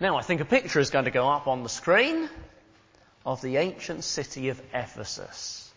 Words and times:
Now 0.00 0.16
I 0.16 0.22
think 0.22 0.40
a 0.40 0.44
picture 0.44 0.78
is 0.78 0.90
going 0.90 1.06
to 1.06 1.10
go 1.10 1.28
up 1.28 1.48
on 1.48 1.64
the 1.64 1.68
screen 1.68 2.28
of 3.26 3.42
the 3.42 3.56
ancient 3.56 4.04
city 4.04 4.48
of 4.48 4.60
Ephesus. 4.72 5.68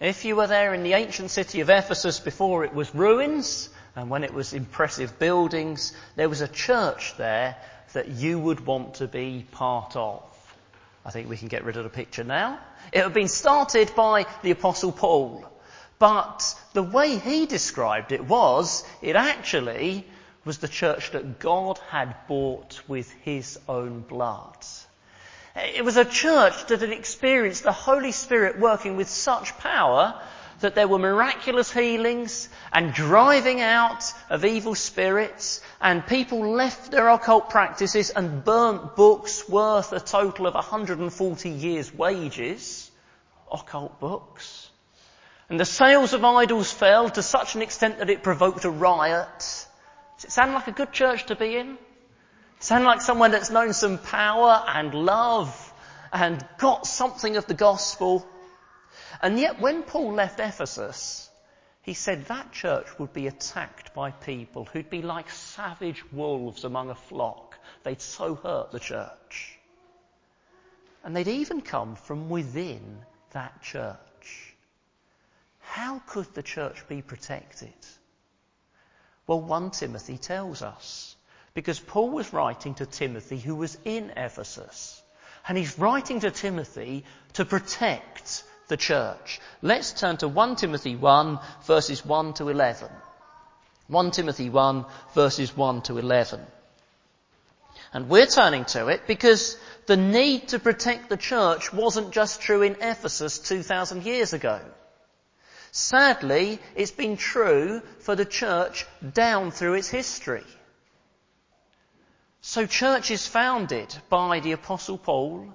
If 0.00 0.24
you 0.24 0.34
were 0.34 0.46
there 0.46 0.72
in 0.72 0.82
the 0.82 0.94
ancient 0.94 1.30
city 1.30 1.60
of 1.60 1.68
Ephesus 1.68 2.20
before 2.20 2.64
it 2.64 2.72
was 2.72 2.94
ruins 2.94 3.68
and 3.94 4.08
when 4.08 4.24
it 4.24 4.32
was 4.32 4.54
impressive 4.54 5.18
buildings, 5.18 5.92
there 6.16 6.28
was 6.30 6.40
a 6.40 6.48
church 6.48 7.14
there 7.18 7.54
that 7.92 8.08
you 8.08 8.38
would 8.38 8.64
want 8.64 8.94
to 8.94 9.06
be 9.06 9.44
part 9.50 9.94
of. 9.94 10.22
I 11.04 11.10
think 11.10 11.28
we 11.28 11.36
can 11.36 11.48
get 11.48 11.64
rid 11.64 11.76
of 11.76 11.84
the 11.84 11.90
picture 11.90 12.24
now. 12.24 12.60
It 12.92 13.02
had 13.02 13.12
been 13.12 13.28
started 13.28 13.94
by 13.94 14.24
the 14.42 14.52
apostle 14.52 14.92
Paul, 14.92 15.44
but 15.98 16.54
the 16.72 16.82
way 16.82 17.18
he 17.18 17.44
described 17.44 18.12
it 18.12 18.24
was, 18.24 18.84
it 19.02 19.16
actually 19.16 20.06
was 20.44 20.58
the 20.58 20.68
church 20.68 21.10
that 21.12 21.38
God 21.38 21.78
had 21.90 22.14
bought 22.26 22.80
with 22.88 23.10
his 23.22 23.58
own 23.68 24.00
blood. 24.00 24.56
It 25.56 25.84
was 25.84 25.96
a 25.96 26.04
church 26.04 26.66
that 26.66 26.80
had 26.80 26.90
experienced 26.90 27.64
the 27.64 27.72
Holy 27.72 28.12
Spirit 28.12 28.58
working 28.58 28.96
with 28.96 29.08
such 29.08 29.56
power 29.58 30.20
that 30.60 30.74
there 30.74 30.88
were 30.88 30.98
miraculous 30.98 31.72
healings 31.72 32.48
and 32.72 32.92
driving 32.92 33.60
out 33.60 34.12
of 34.28 34.44
evil 34.44 34.74
spirits 34.74 35.60
and 35.80 36.06
people 36.06 36.52
left 36.52 36.90
their 36.90 37.08
occult 37.08 37.50
practices 37.50 38.10
and 38.10 38.44
burnt 38.44 38.94
books 38.94 39.48
worth 39.48 39.92
a 39.92 40.00
total 40.00 40.46
of 40.46 40.54
140 40.54 41.50
years 41.50 41.92
wages. 41.92 42.90
Occult 43.50 43.98
books. 43.98 44.70
And 45.48 45.58
the 45.58 45.64
sales 45.64 46.12
of 46.12 46.24
idols 46.24 46.70
fell 46.70 47.10
to 47.10 47.22
such 47.22 47.56
an 47.56 47.62
extent 47.62 47.98
that 47.98 48.10
it 48.10 48.22
provoked 48.22 48.64
a 48.64 48.70
riot. 48.70 49.66
Does 50.20 50.26
it 50.26 50.32
sound 50.32 50.52
like 50.52 50.68
a 50.68 50.72
good 50.72 50.92
church 50.92 51.24
to 51.26 51.34
be 51.34 51.56
in? 51.56 51.78
Sound 52.58 52.84
like 52.84 53.00
someone 53.00 53.30
that's 53.30 53.48
known 53.48 53.72
some 53.72 53.96
power 53.96 54.62
and 54.68 54.92
love 54.92 55.72
and 56.12 56.46
got 56.58 56.86
something 56.86 57.38
of 57.38 57.46
the 57.46 57.54
gospel. 57.54 58.28
And 59.22 59.38
yet 59.38 59.62
when 59.62 59.82
Paul 59.82 60.12
left 60.12 60.38
Ephesus, 60.38 61.30
he 61.80 61.94
said 61.94 62.26
that 62.26 62.52
church 62.52 62.86
would 62.98 63.14
be 63.14 63.28
attacked 63.28 63.94
by 63.94 64.10
people 64.10 64.66
who'd 64.66 64.90
be 64.90 65.00
like 65.00 65.30
savage 65.30 66.04
wolves 66.12 66.64
among 66.64 66.90
a 66.90 66.94
flock. 66.94 67.58
They'd 67.82 68.02
so 68.02 68.34
hurt 68.34 68.72
the 68.72 68.78
church. 68.78 69.58
And 71.02 71.16
they'd 71.16 71.28
even 71.28 71.62
come 71.62 71.96
from 71.96 72.28
within 72.28 73.06
that 73.30 73.62
church. 73.62 74.54
How 75.60 76.02
could 76.06 76.34
the 76.34 76.42
church 76.42 76.86
be 76.88 77.00
protected? 77.00 77.72
Well, 79.30 79.42
1 79.42 79.70
Timothy 79.70 80.18
tells 80.18 80.60
us. 80.60 81.14
Because 81.54 81.78
Paul 81.78 82.10
was 82.10 82.32
writing 82.32 82.74
to 82.74 82.84
Timothy 82.84 83.38
who 83.38 83.54
was 83.54 83.78
in 83.84 84.10
Ephesus. 84.16 85.00
And 85.46 85.56
he's 85.56 85.78
writing 85.78 86.18
to 86.18 86.32
Timothy 86.32 87.04
to 87.34 87.44
protect 87.44 88.42
the 88.66 88.76
church. 88.76 89.38
Let's 89.62 89.92
turn 89.92 90.16
to 90.16 90.26
1 90.26 90.56
Timothy 90.56 90.96
1 90.96 91.38
verses 91.64 92.04
1 92.04 92.34
to 92.34 92.48
11. 92.48 92.88
1 93.86 94.10
Timothy 94.10 94.50
1 94.50 94.84
verses 95.14 95.56
1 95.56 95.82
to 95.82 95.98
11. 95.98 96.40
And 97.92 98.08
we're 98.08 98.26
turning 98.26 98.64
to 98.64 98.88
it 98.88 99.06
because 99.06 99.56
the 99.86 99.96
need 99.96 100.48
to 100.48 100.58
protect 100.58 101.08
the 101.08 101.16
church 101.16 101.72
wasn't 101.72 102.10
just 102.10 102.40
true 102.40 102.62
in 102.62 102.72
Ephesus 102.80 103.38
2,000 103.38 104.04
years 104.04 104.32
ago. 104.32 104.60
Sadly, 105.72 106.58
it's 106.74 106.90
been 106.90 107.16
true 107.16 107.80
for 108.00 108.16
the 108.16 108.24
church 108.24 108.86
down 109.12 109.50
through 109.50 109.74
its 109.74 109.88
history. 109.88 110.44
So 112.40 112.66
churches 112.66 113.26
founded 113.26 113.94
by 114.08 114.40
the 114.40 114.52
apostle 114.52 114.98
Paul 114.98 115.54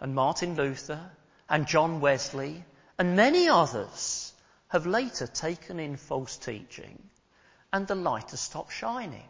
and 0.00 0.14
Martin 0.14 0.56
Luther 0.56 1.10
and 1.48 1.66
John 1.66 2.00
Wesley 2.00 2.64
and 2.98 3.16
many 3.16 3.48
others 3.48 4.32
have 4.68 4.86
later 4.86 5.26
taken 5.26 5.80
in 5.80 5.96
false 5.96 6.36
teaching 6.36 7.02
and 7.72 7.86
the 7.86 7.94
light 7.94 8.30
has 8.30 8.40
stopped 8.40 8.72
shining. 8.72 9.28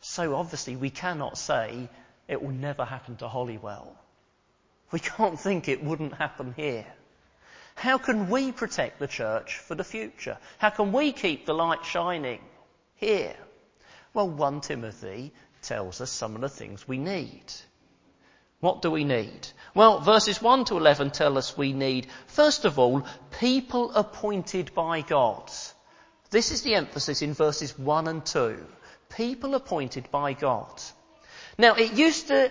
So 0.00 0.34
obviously 0.36 0.76
we 0.76 0.90
cannot 0.90 1.36
say 1.36 1.90
it 2.28 2.40
will 2.40 2.52
never 2.52 2.84
happen 2.84 3.16
to 3.16 3.28
Holywell. 3.28 3.96
We 4.92 5.00
can't 5.00 5.38
think 5.38 5.68
it 5.68 5.84
wouldn't 5.84 6.14
happen 6.14 6.54
here. 6.56 6.86
How 7.76 7.98
can 7.98 8.30
we 8.30 8.52
protect 8.52 8.98
the 8.98 9.06
church 9.06 9.58
for 9.58 9.74
the 9.74 9.84
future? 9.84 10.38
How 10.58 10.70
can 10.70 10.92
we 10.92 11.12
keep 11.12 11.44
the 11.44 11.54
light 11.54 11.84
shining 11.84 12.40
here? 12.94 13.36
Well, 14.14 14.28
1 14.28 14.62
Timothy 14.62 15.32
tells 15.60 16.00
us 16.00 16.10
some 16.10 16.34
of 16.34 16.40
the 16.40 16.48
things 16.48 16.88
we 16.88 16.96
need. 16.96 17.44
What 18.60 18.80
do 18.80 18.90
we 18.90 19.04
need? 19.04 19.46
Well, 19.74 20.00
verses 20.00 20.40
1 20.40 20.64
to 20.66 20.78
11 20.78 21.10
tell 21.10 21.36
us 21.36 21.58
we 21.58 21.74
need, 21.74 22.06
first 22.26 22.64
of 22.64 22.78
all, 22.78 23.06
people 23.38 23.92
appointed 23.94 24.72
by 24.74 25.02
God. 25.02 25.52
This 26.30 26.50
is 26.50 26.62
the 26.62 26.74
emphasis 26.74 27.20
in 27.20 27.34
verses 27.34 27.78
1 27.78 28.08
and 28.08 28.24
2. 28.24 28.66
People 29.10 29.54
appointed 29.54 30.10
by 30.10 30.32
God. 30.32 30.82
Now, 31.58 31.74
it 31.74 31.92
used 31.92 32.28
to 32.28 32.50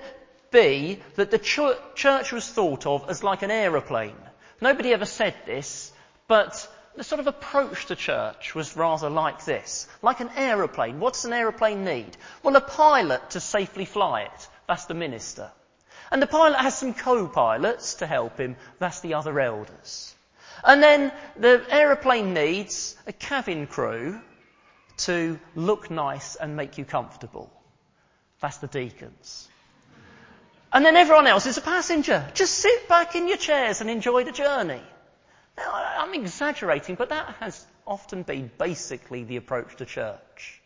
be 0.52 1.02
that 1.16 1.32
the 1.32 1.40
church 1.40 2.32
was 2.32 2.48
thought 2.48 2.86
of 2.86 3.10
as 3.10 3.24
like 3.24 3.42
an 3.42 3.52
aeroplane. 3.52 4.16
Nobody 4.62 4.94
ever 4.94 5.06
said 5.06 5.36
this, 5.46 5.92
but 6.28 6.68
the 6.96 7.04
sort 7.04 7.20
of 7.20 7.28
approach 7.28 7.88
to 7.88 7.96
church 7.96 8.56
was 8.56 8.78
rather 8.78 9.10
like 9.10 9.44
this. 9.46 9.88
Like 10.02 10.22
an 10.22 10.30
aeroplane. 10.36 11.00
What 11.00 11.14
does 11.14 11.26
an 11.26 11.34
aeroplane 11.34 11.84
need? 11.84 12.16
Well, 12.42 12.56
a 12.56 12.62
pilot 12.62 13.32
to 13.32 13.40
safely 13.40 13.86
fly 13.86 14.22
it. 14.22 14.48
That's 14.68 14.86
the 14.86 14.94
minister. 14.94 15.52
And 16.12 16.22
the 16.22 16.28
pilot 16.28 16.58
has 16.58 16.78
some 16.78 16.94
co-pilots 16.94 17.96
to 17.96 18.08
help 18.08 18.38
him. 18.38 18.56
That's 18.80 19.02
the 19.02 19.16
other 19.16 19.40
elders. 19.40 20.16
And 20.64 20.82
then 20.82 21.12
the 21.36 21.64
aeroplane 21.70 22.34
needs 22.34 22.96
a 23.08 23.14
cabin 23.14 23.68
crew 23.68 24.20
to 24.98 25.40
look 25.56 25.92
nice 25.92 26.36
and 26.36 26.56
make 26.56 26.78
you 26.78 26.86
comfortable. 26.86 27.52
That's 28.40 28.58
the 28.58 28.68
deacons. 28.68 29.50
And 30.76 30.86
then 30.86 30.98
everyone 30.98 31.26
else 31.26 31.46
is 31.46 31.58
a 31.58 31.62
passenger. 31.62 32.30
Just 32.34 32.56
sit 32.56 32.90
back 32.90 33.16
in 33.16 33.30
your 33.30 33.38
chairs 33.38 33.80
and 33.80 33.90
enjoy 33.90 34.26
the 34.26 34.34
journey. 34.34 34.82
Now, 35.58 35.72
I'm 35.74 36.14
exaggerating, 36.14 36.96
but 36.96 37.08
that 37.08 37.34
has 37.40 37.66
often 37.88 38.24
been 38.24 38.52
basically 38.58 39.24
the 39.24 39.38
approach 39.38 39.78
to 39.78 39.86
church. 39.86 40.62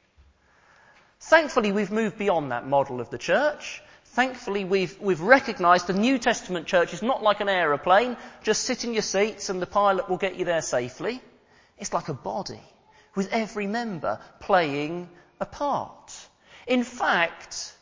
Thankfully, 1.20 1.72
we've 1.72 1.92
moved 1.92 2.18
beyond 2.18 2.52
that 2.52 2.66
model 2.66 3.02
of 3.02 3.12
the 3.12 3.20
church. 3.20 3.84
Thankfully, 4.06 4.66
we've, 4.66 5.00
we've 5.00 5.22
recognized 5.22 5.86
the 5.86 5.94
New 5.94 6.18
Testament 6.18 6.66
church 6.66 6.91
is 6.91 7.03
not 7.03 7.22
like 7.22 7.40
an 7.40 7.47
aeroplane. 7.47 8.18
Just 8.41 8.64
sit 8.64 8.86
in 8.86 8.94
your 8.94 9.03
seats 9.03 9.50
and 9.50 9.62
the 9.62 9.68
pilot 9.68 10.09
will 10.09 10.18
get 10.18 10.38
you 10.38 10.44
there 10.44 10.64
safely. 10.64 11.22
It's 11.78 11.94
like 11.94 12.09
a 12.09 12.16
body 12.16 12.64
with 13.14 13.31
every 13.31 13.68
member 13.68 14.20
playing 14.40 15.08
a 15.40 15.46
part. 15.46 16.12
In 16.66 16.84
fact, 16.84 17.76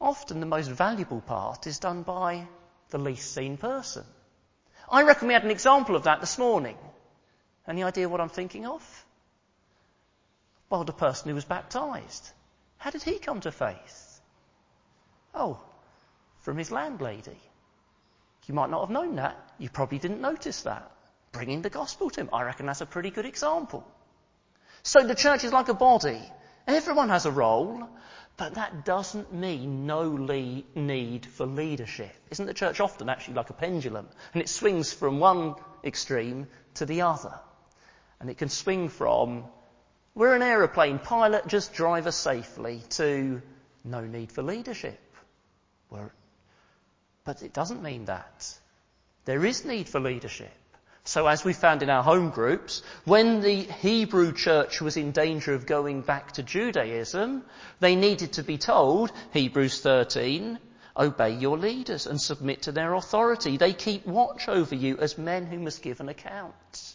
often 0.00 0.40
the 0.40 0.46
most 0.46 0.68
valuable 0.70 1.20
part 1.20 1.66
is 1.66 1.78
done 1.78 2.02
by 2.02 2.46
the 2.90 2.98
least 2.98 3.32
seen 3.34 3.56
person. 3.56 4.04
I 4.90 5.02
reckon 5.02 5.28
we 5.28 5.34
had 5.34 5.44
an 5.44 5.50
example 5.50 5.96
of 5.96 6.04
that 6.04 6.20
this 6.20 6.38
morning. 6.38 6.76
Any 7.66 7.82
idea 7.82 8.08
what 8.08 8.20
I'm 8.20 8.28
thinking 8.28 8.66
of? 8.66 9.04
Well, 10.68 10.84
the 10.84 10.92
person 10.92 11.28
who 11.28 11.34
was 11.34 11.44
baptized. 11.44 12.30
How 12.78 12.90
did 12.90 13.02
he 13.02 13.18
come 13.18 13.40
to 13.40 13.52
faith? 13.52 14.20
Oh, 15.34 15.60
from 16.40 16.58
his 16.58 16.70
landlady. 16.70 17.40
You 18.46 18.54
might 18.54 18.70
not 18.70 18.80
have 18.80 18.90
known 18.90 19.16
that. 19.16 19.36
You 19.58 19.70
probably 19.70 19.98
didn't 19.98 20.20
notice 20.20 20.62
that. 20.62 20.90
Bringing 21.32 21.62
the 21.62 21.70
gospel 21.70 22.10
to 22.10 22.20
him. 22.20 22.30
I 22.32 22.42
reckon 22.42 22.66
that's 22.66 22.82
a 22.82 22.86
pretty 22.86 23.10
good 23.10 23.24
example. 23.24 23.86
So 24.82 25.06
the 25.06 25.14
church 25.14 25.44
is 25.44 25.52
like 25.52 25.68
a 25.68 25.74
body. 25.74 26.20
Everyone 26.66 27.08
has 27.08 27.24
a 27.24 27.30
role. 27.30 27.88
But 28.36 28.54
that 28.54 28.84
doesn't 28.84 29.32
mean 29.32 29.86
no 29.86 30.02
le- 30.02 30.64
need 30.74 31.24
for 31.24 31.46
leadership. 31.46 32.12
Isn't 32.30 32.46
the 32.46 32.54
church 32.54 32.80
often 32.80 33.08
actually 33.08 33.34
like 33.34 33.50
a 33.50 33.54
pendulum? 33.54 34.08
And 34.32 34.42
it 34.42 34.48
swings 34.48 34.92
from 34.92 35.20
one 35.20 35.54
extreme 35.84 36.48
to 36.74 36.86
the 36.86 37.02
other. 37.02 37.38
And 38.18 38.28
it 38.28 38.38
can 38.38 38.48
swing 38.48 38.88
from, 38.88 39.44
we're 40.14 40.34
an 40.34 40.42
aeroplane, 40.42 40.98
pilot, 40.98 41.46
just 41.46 41.74
drive 41.74 42.08
us 42.08 42.16
safely, 42.16 42.82
to 42.90 43.40
no 43.84 44.00
need 44.00 44.32
for 44.32 44.42
leadership. 44.42 45.00
We're, 45.90 46.10
but 47.24 47.42
it 47.42 47.52
doesn't 47.52 47.82
mean 47.82 48.06
that. 48.06 48.52
There 49.26 49.44
is 49.44 49.64
need 49.64 49.88
for 49.88 50.00
leadership. 50.00 50.52
So 51.06 51.26
as 51.26 51.44
we 51.44 51.52
found 51.52 51.82
in 51.82 51.90
our 51.90 52.02
home 52.02 52.30
groups, 52.30 52.82
when 53.04 53.42
the 53.42 53.62
Hebrew 53.62 54.32
church 54.32 54.80
was 54.80 54.96
in 54.96 55.12
danger 55.12 55.52
of 55.52 55.66
going 55.66 56.00
back 56.00 56.32
to 56.32 56.42
Judaism, 56.42 57.44
they 57.78 57.94
needed 57.94 58.32
to 58.34 58.42
be 58.42 58.56
told, 58.56 59.12
Hebrews 59.34 59.82
13, 59.82 60.58
obey 60.96 61.34
your 61.34 61.58
leaders 61.58 62.06
and 62.06 62.18
submit 62.18 62.62
to 62.62 62.72
their 62.72 62.94
authority. 62.94 63.58
They 63.58 63.74
keep 63.74 64.06
watch 64.06 64.48
over 64.48 64.74
you 64.74 64.96
as 64.96 65.18
men 65.18 65.44
who 65.44 65.58
must 65.58 65.82
give 65.82 66.00
an 66.00 66.08
account. 66.08 66.94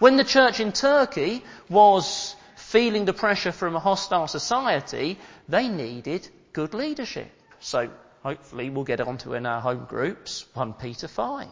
When 0.00 0.16
the 0.16 0.24
church 0.24 0.58
in 0.58 0.72
Turkey 0.72 1.44
was 1.68 2.34
feeling 2.56 3.04
the 3.04 3.12
pressure 3.12 3.52
from 3.52 3.76
a 3.76 3.80
hostile 3.80 4.26
society, 4.26 5.16
they 5.48 5.68
needed 5.68 6.28
good 6.52 6.74
leadership. 6.74 7.30
So 7.60 7.88
hopefully 8.24 8.68
we'll 8.68 8.84
get 8.84 9.00
onto 9.00 9.34
in 9.34 9.46
our 9.46 9.60
home 9.60 9.86
groups 9.88 10.44
1 10.54 10.72
Peter 10.74 11.06
5. 11.06 11.48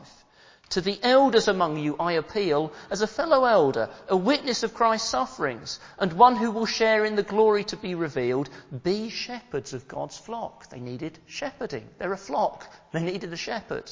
To 0.71 0.81
the 0.81 0.99
elders 1.03 1.47
among 1.47 1.79
you 1.79 1.97
I 1.99 2.13
appeal 2.13 2.73
as 2.91 3.03
a 3.03 3.07
fellow 3.07 3.45
elder, 3.45 3.91
a 4.09 4.17
witness 4.17 4.63
of 4.63 4.75
Christ's 4.75 5.09
sufferings, 5.09 5.79
and 5.99 6.13
one 6.13 6.37
who 6.37 6.51
will 6.51 6.67
share 6.67 7.05
in 7.05 7.17
the 7.17 7.23
glory 7.23 7.65
to 7.65 7.77
be 7.77 7.95
revealed. 7.95 8.49
Be 8.83 9.09
shepherds 9.09 9.73
of 9.73 9.87
God's 9.87 10.19
flock. 10.19 10.71
They 10.71 10.81
needed 10.81 11.19
shepherding. 11.27 11.89
They're 11.99 12.13
a 12.13 12.17
flock. 12.17 12.67
They 12.93 13.03
needed 13.03 13.33
a 13.33 13.37
shepherd. 13.37 13.91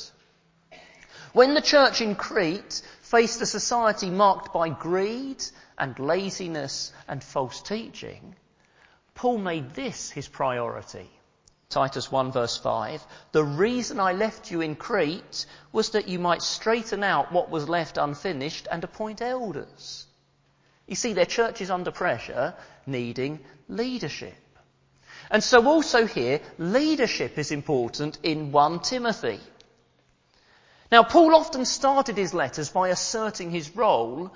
When 1.33 1.55
the 1.55 1.63
church 1.63 2.01
in 2.01 2.15
Crete 2.15 2.83
faced 3.01 3.41
a 3.41 3.47
society 3.47 4.11
marked 4.11 4.53
by 4.53 4.69
greed 4.69 5.43
and 5.79 5.99
laziness 5.99 6.93
and 7.09 7.23
false 7.23 7.63
teaching, 7.63 8.37
Paul 9.15 9.39
made 9.39 9.75
this 9.75 10.11
his 10.11 10.29
priority. 10.29 11.11
Titus 11.73 12.13
1 12.13 12.33
verse 12.33 12.59
5, 12.59 13.03
the 13.33 13.43
reason 13.43 13.99
I 13.99 14.13
left 14.13 14.51
you 14.51 14.61
in 14.61 14.77
Crete 14.77 15.47
was 15.73 15.91
that 15.91 16.07
you 16.07 16.19
might 16.19 16.43
straighten 16.43 17.03
out 17.03 17.33
what 17.33 17.51
was 17.51 17.69
left 17.69 17.97
unfinished 17.97 18.69
and 18.71 18.85
appoint 18.85 19.23
elders. 19.23 20.07
You 20.87 20.95
see, 20.97 21.15
their 21.15 21.25
church 21.25 21.63
is 21.63 21.71
under 21.71 21.91
pressure, 21.91 22.55
needing 22.87 23.41
leadership. 23.69 24.37
And 25.31 25.43
so 25.43 25.67
also 25.67 26.07
here, 26.07 26.41
leadership 26.59 27.39
is 27.39 27.51
important 27.51 28.19
in 28.23 28.53
1 28.53 28.81
Timothy. 28.81 29.41
Now, 30.91 31.03
Paul 31.05 31.35
often 31.35 31.65
started 31.65 32.19
his 32.19 32.35
letters 32.35 32.69
by 32.69 32.89
asserting 32.89 33.51
his 33.51 33.75
role, 33.75 34.31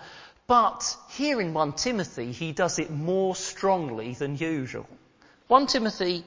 but 0.47 0.97
here 1.11 1.39
in 1.43 1.53
1 1.53 1.75
Timothy, 1.75 2.33
he 2.33 2.53
does 2.53 2.79
it 2.79 2.91
more 2.91 3.37
strongly 3.37 4.15
than 4.15 4.39
usual. 4.39 4.87
1 5.49 5.67
Timothy 5.67 6.25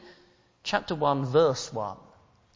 chapter 0.64 0.96
1 0.96 1.26
verse 1.26 1.72
1. 1.74 1.98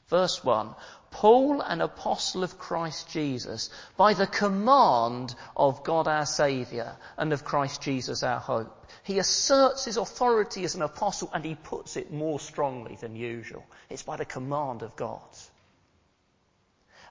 Verse 0.07 0.43
1. 0.43 0.75
Paul, 1.11 1.61
an 1.61 1.81
apostle 1.81 2.43
of 2.43 2.57
Christ 2.57 3.09
Jesus, 3.09 3.69
by 3.97 4.13
the 4.13 4.27
command 4.27 5.35
of 5.55 5.83
God 5.83 6.07
our 6.07 6.25
Saviour 6.25 6.97
and 7.17 7.31
of 7.31 7.45
Christ 7.45 7.81
Jesus 7.81 8.23
our 8.23 8.39
hope. 8.39 8.91
He 9.03 9.19
asserts 9.19 9.85
his 9.85 9.97
authority 9.97 10.63
as 10.63 10.75
an 10.75 10.81
apostle 10.81 11.29
and 11.33 11.45
he 11.45 11.55
puts 11.55 11.97
it 11.97 12.11
more 12.11 12.39
strongly 12.39 12.95
than 12.95 13.15
usual. 13.15 13.63
It's 13.89 14.03
by 14.03 14.17
the 14.17 14.25
command 14.25 14.81
of 14.81 14.95
God. 14.95 15.21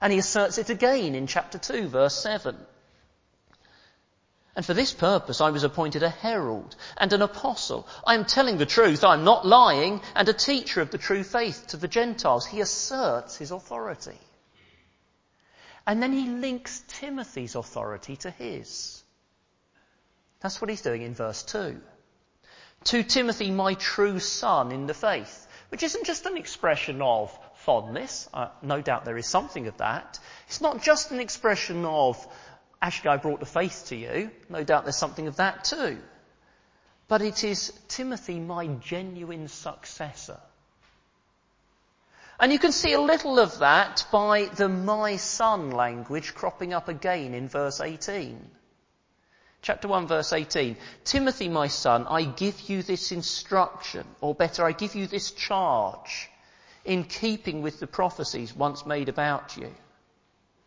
And 0.01 0.11
he 0.11 0.19
asserts 0.19 0.57
it 0.57 0.69
again 0.69 1.15
in 1.15 1.27
chapter 1.27 1.57
2 1.57 1.87
verse 1.87 2.15
7. 2.21 2.57
And 4.55 4.65
for 4.65 4.73
this 4.73 4.93
purpose 4.93 5.41
I 5.41 5.49
was 5.49 5.63
appointed 5.63 6.03
a 6.03 6.09
herald 6.09 6.75
and 6.97 7.11
an 7.11 7.21
apostle. 7.21 7.87
I 8.05 8.13
am 8.13 8.25
telling 8.25 8.57
the 8.57 8.65
truth, 8.65 9.03
I 9.03 9.13
am 9.13 9.23
not 9.23 9.45
lying, 9.45 10.01
and 10.15 10.29
a 10.29 10.33
teacher 10.33 10.81
of 10.81 10.91
the 10.91 10.97
true 10.97 11.23
faith 11.23 11.67
to 11.67 11.77
the 11.77 11.87
Gentiles. 11.87 12.45
He 12.45 12.61
asserts 12.61 13.35
his 13.35 13.51
authority. 13.51 14.19
And 15.87 16.01
then 16.01 16.13
he 16.13 16.29
links 16.29 16.83
Timothy's 16.87 17.55
authority 17.55 18.15
to 18.17 18.29
his. 18.29 19.03
That's 20.39 20.61
what 20.61 20.69
he's 20.69 20.81
doing 20.81 21.01
in 21.01 21.15
verse 21.15 21.43
2. 21.43 21.81
To 22.85 23.03
Timothy, 23.03 23.49
my 23.49 23.73
true 23.75 24.19
son 24.19 24.71
in 24.71 24.87
the 24.87 24.93
faith, 24.93 25.47
which 25.69 25.83
isn't 25.83 26.05
just 26.05 26.25
an 26.25 26.37
expression 26.37 27.01
of 27.01 27.37
fondness. 27.55 28.29
Uh, 28.33 28.49
no 28.61 28.81
doubt 28.81 29.05
there 29.05 29.17
is 29.17 29.25
something 29.25 29.67
of 29.67 29.77
that. 29.77 30.19
It's 30.47 30.61
not 30.61 30.83
just 30.83 31.11
an 31.11 31.19
expression 31.19 31.85
of 31.85 32.27
Actually, 32.83 33.11
I 33.11 33.17
brought 33.17 33.39
the 33.39 33.45
faith 33.45 33.85
to 33.87 33.95
you. 33.95 34.29
No 34.49 34.65
doubt 34.65 34.83
there's 34.83 34.97
something 34.97 35.27
of 35.27 35.37
that 35.37 35.63
too. 35.63 35.97
But 37.07 37.21
it 37.21 37.45
is 37.45 37.71
Timothy, 37.87 38.41
my 38.41 38.67
genuine 38.67 39.47
successor. 39.47 40.37
And 42.41 42.51
you 42.51 42.59
can 42.59 42.73
see 42.73 42.91
a 42.91 42.99
little 42.99 43.39
of 43.39 43.59
that 43.59 44.05
by 44.11 44.47
the 44.47 44.67
my 44.67 45.15
son 45.15 45.71
language 45.71 46.35
cropping 46.35 46.73
up 46.73 46.89
again 46.89 47.33
in 47.33 47.47
verse 47.47 47.79
18. 47.79 48.51
Chapter 49.61 49.87
1 49.87 50.07
verse 50.07 50.33
18. 50.33 50.75
Timothy, 51.05 51.47
my 51.47 51.67
son, 51.67 52.05
I 52.05 52.25
give 52.25 52.69
you 52.69 52.83
this 52.83 53.13
instruction, 53.13 54.05
or 54.19 54.35
better, 54.35 54.65
I 54.65 54.73
give 54.73 54.93
you 54.93 55.07
this 55.07 55.31
charge 55.31 56.29
in 56.83 57.05
keeping 57.05 57.61
with 57.61 57.79
the 57.79 57.87
prophecies 57.87 58.53
once 58.53 58.85
made 58.85 59.07
about 59.07 59.55
you. 59.55 59.73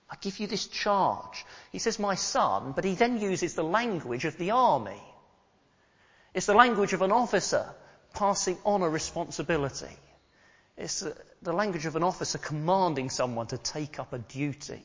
I 0.08 0.16
give 0.20 0.38
you 0.38 0.46
this 0.46 0.66
charge. 0.66 1.44
He 1.72 1.78
says, 1.78 1.98
my 1.98 2.14
son, 2.14 2.72
but 2.72 2.84
he 2.84 2.94
then 2.94 3.20
uses 3.20 3.54
the 3.54 3.64
language 3.64 4.24
of 4.24 4.38
the 4.38 4.52
army. 4.52 5.02
It's 6.32 6.46
the 6.46 6.54
language 6.54 6.92
of 6.92 7.02
an 7.02 7.12
officer 7.12 7.66
passing 8.14 8.56
on 8.64 8.82
a 8.82 8.88
responsibility. 8.88 9.96
It's 10.76 11.04
the 11.42 11.52
language 11.52 11.86
of 11.86 11.96
an 11.96 12.02
officer 12.02 12.38
commanding 12.38 13.10
someone 13.10 13.46
to 13.48 13.58
take 13.58 13.98
up 13.98 14.12
a 14.12 14.18
duty. 14.18 14.82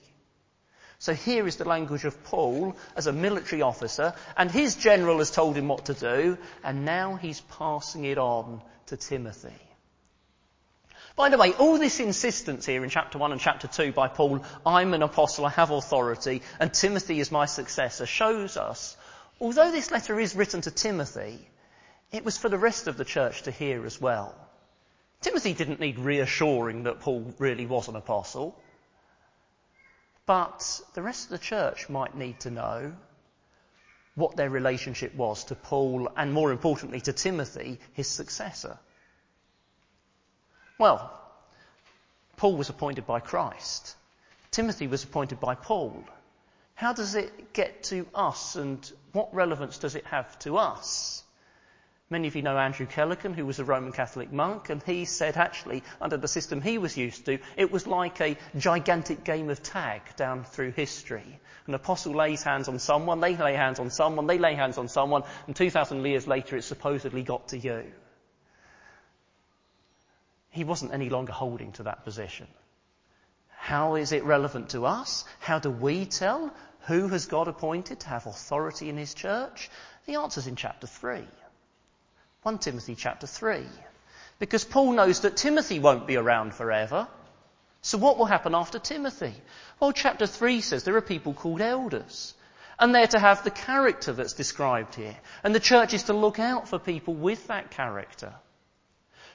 So 1.00 1.14
here 1.14 1.48
is 1.48 1.58
the 1.58 1.68
language 1.68 2.06
of 2.06 2.24
Paul 2.24 2.76
as 2.96 3.08
a 3.08 3.12
military 3.12 3.62
officer, 3.62 4.14
and 4.38 4.52
his 4.52 4.76
general 4.76 5.18
has 5.18 5.32
told 5.32 5.58
him 5.58 5.68
what 5.68 5.86
to 5.86 5.94
do, 5.94 6.38
and 6.64 6.86
now 6.86 7.16
he's 7.16 7.42
passing 7.42 8.06
it 8.06 8.18
on 8.18 8.62
to 8.88 8.98
Timothy. 8.98 9.50
By 11.16 11.30
the 11.30 11.38
way, 11.38 11.54
all 11.54 11.78
this 11.78 12.00
insistence 12.00 12.66
here 12.66 12.84
in 12.84 12.90
chapter 12.90 13.18
1 13.18 13.31
and 13.31 13.42
chapter 13.42 13.68
2 13.68 13.92
by 13.92 14.08
Paul, 14.08 14.44
I'm 14.66 14.94
an 14.94 15.04
apostle, 15.04 15.46
I 15.46 15.50
have 15.50 15.69
authority, 15.69 16.42
and 16.60 16.74
Timothy 16.74 17.19
is 17.19 17.31
my 17.31 17.46
successor, 17.46 18.06
shows 18.06 18.56
us, 18.56 18.96
although 19.40 19.72
this 19.72 19.92
letter 19.92 20.19
is 20.19 20.36
written 20.36 20.62
to 20.62 20.72
Timothy, 20.72 21.50
it 22.12 22.24
was 22.24 22.38
for 22.38 22.50
the 22.50 22.58
rest 22.58 22.88
of 22.88 22.98
the 22.98 23.06
church 23.06 23.44
to 23.44 23.52
hear 23.52 23.86
as 23.86 24.00
well. 24.00 24.36
Timothy 25.19 25.54
didn't 25.54 25.80
need 25.80 26.00
reassuring 26.00 26.84
that 26.84 27.02
Paul 27.02 27.34
really 27.38 27.66
was 27.66 27.88
an 27.88 27.96
apostle, 27.96 28.58
but 30.25 30.81
the 30.94 31.02
rest 31.02 31.25
of 31.25 31.31
the 31.31 31.46
church 31.46 31.90
might 31.90 32.16
need 32.16 32.40
to 32.42 32.52
know 32.52 32.94
what 34.16 34.36
their 34.36 34.50
relationship 34.50 35.13
was 35.16 35.44
to 35.46 35.56
Paul 35.56 36.10
and 36.16 36.34
more 36.34 36.52
importantly 36.52 37.02
to 37.02 37.13
Timothy, 37.13 37.80
his 37.94 38.08
successor. 38.08 38.80
Well, 40.81 41.13
Paul 42.38 42.57
was 42.57 42.69
appointed 42.69 43.06
by 43.06 43.19
Christ. 43.19 43.95
Timothy 44.50 44.88
was 44.88 45.04
appointed 45.04 45.39
by 45.39 45.54
Paul. 45.54 46.04
How 46.74 46.92
does 46.92 47.13
it 47.13 47.54
get 47.54 47.83
to 47.83 48.07
us 48.16 48.56
and 48.56 48.92
what 49.12 49.31
relevance 49.31 49.78
does 49.78 49.94
it 49.94 50.07
have 50.07 50.39
to 50.39 50.57
us? 50.57 51.24
Many 52.10 52.28
of 52.28 52.36
you 52.36 52.42
know 52.42 52.57
Andrew 52.57 52.88
Kellican, 52.88 53.36
who 53.36 53.45
was 53.45 53.60
a 53.60 53.63
Roman 53.63 53.92
Catholic 53.92 54.33
monk, 54.33 54.72
and 54.72 54.81
he 54.81 55.06
said 55.06 55.38
actually, 55.38 55.83
under 56.01 56.18
the 56.18 56.28
system 56.28 56.63
he 56.63 56.79
was 56.79 56.98
used 56.98 57.27
to, 57.27 57.38
it 57.58 57.72
was 57.72 57.86
like 57.86 58.20
a 58.20 58.36
gigantic 58.58 59.24
game 59.24 59.51
of 59.51 59.62
tag 59.62 60.01
down 60.15 60.46
through 60.46 60.72
history. 60.72 61.39
An 61.67 61.75
apostle 61.75 62.15
lays 62.15 62.41
hands 62.41 62.67
on 62.67 62.79
someone, 62.79 63.20
they 63.20 63.38
lay 63.38 63.53
hands 63.53 63.77
on 63.77 63.91
someone, 63.91 64.25
they 64.25 64.39
lay 64.39 64.56
hands 64.56 64.79
on 64.79 64.88
someone, 64.88 65.22
and 65.46 65.56
2,000 65.56 66.03
years 66.03 66.25
later 66.25 66.58
it 66.58 66.63
supposedly 66.63 67.22
got 67.22 67.50
to 67.50 67.60
you 67.60 67.84
he 70.51 70.63
wasn't 70.63 70.93
any 70.93 71.10
longer 71.10 71.31
holding 71.34 71.72
to 71.74 71.84
that 71.84 72.03
position. 72.03 72.48
How 73.50 73.96
is 73.96 74.12
it 74.12 74.24
relevant 74.24 74.70
to 74.70 74.86
us? 74.86 75.25
How 75.39 75.60
do 75.60 75.72
we 75.72 76.05
tell 76.05 76.53
who 76.81 77.08
has 77.08 77.25
God 77.25 77.48
appointed 77.48 78.01
to 78.01 78.10
have 78.10 78.25
authority 78.25 78.89
in 78.89 78.98
his 78.98 79.13
church? 79.13 79.70
The 80.05 80.15
answer's 80.15 80.48
in 80.48 80.55
chapter 80.55 80.88
3. 80.88 81.24
1 82.43 82.58
Timothy 82.58 82.96
chapter 82.96 83.27
3. 83.27 83.63
Because 84.39 84.65
Paul 84.65 84.93
knows 84.93 85.22
that 85.22 85.38
Timothy 85.38 85.79
won't 85.79 86.08
be 86.08 86.17
around 86.17 86.53
forever. 86.53 87.08
So 87.81 87.98
what 87.98 88.17
will 88.17 88.25
happen 88.25 88.55
after 88.55 88.79
Timothy? 88.79 89.34
Well, 89.79 89.93
chapter 89.93 90.27
3 90.27 90.62
says 90.62 90.84
there 90.84 90.98
are 90.98 91.01
people 91.01 91.34
called 91.34 91.62
elders. 91.62 92.34
And 92.79 92.93
they're 92.93 93.08
to 93.08 93.20
have 93.20 93.43
the 93.43 93.51
character 93.51 94.12
that's 94.12 94.34
described 94.34 94.96
here. 94.96 95.15
And 95.43 95.53
the 95.53 95.60
church 95.60 95.93
is 95.93 96.03
to 96.03 96.13
look 96.13 96.39
out 96.39 96.67
for 96.67 96.79
people 96.79 97.13
with 97.13 97.48
that 97.48 97.70
character. 97.72 98.34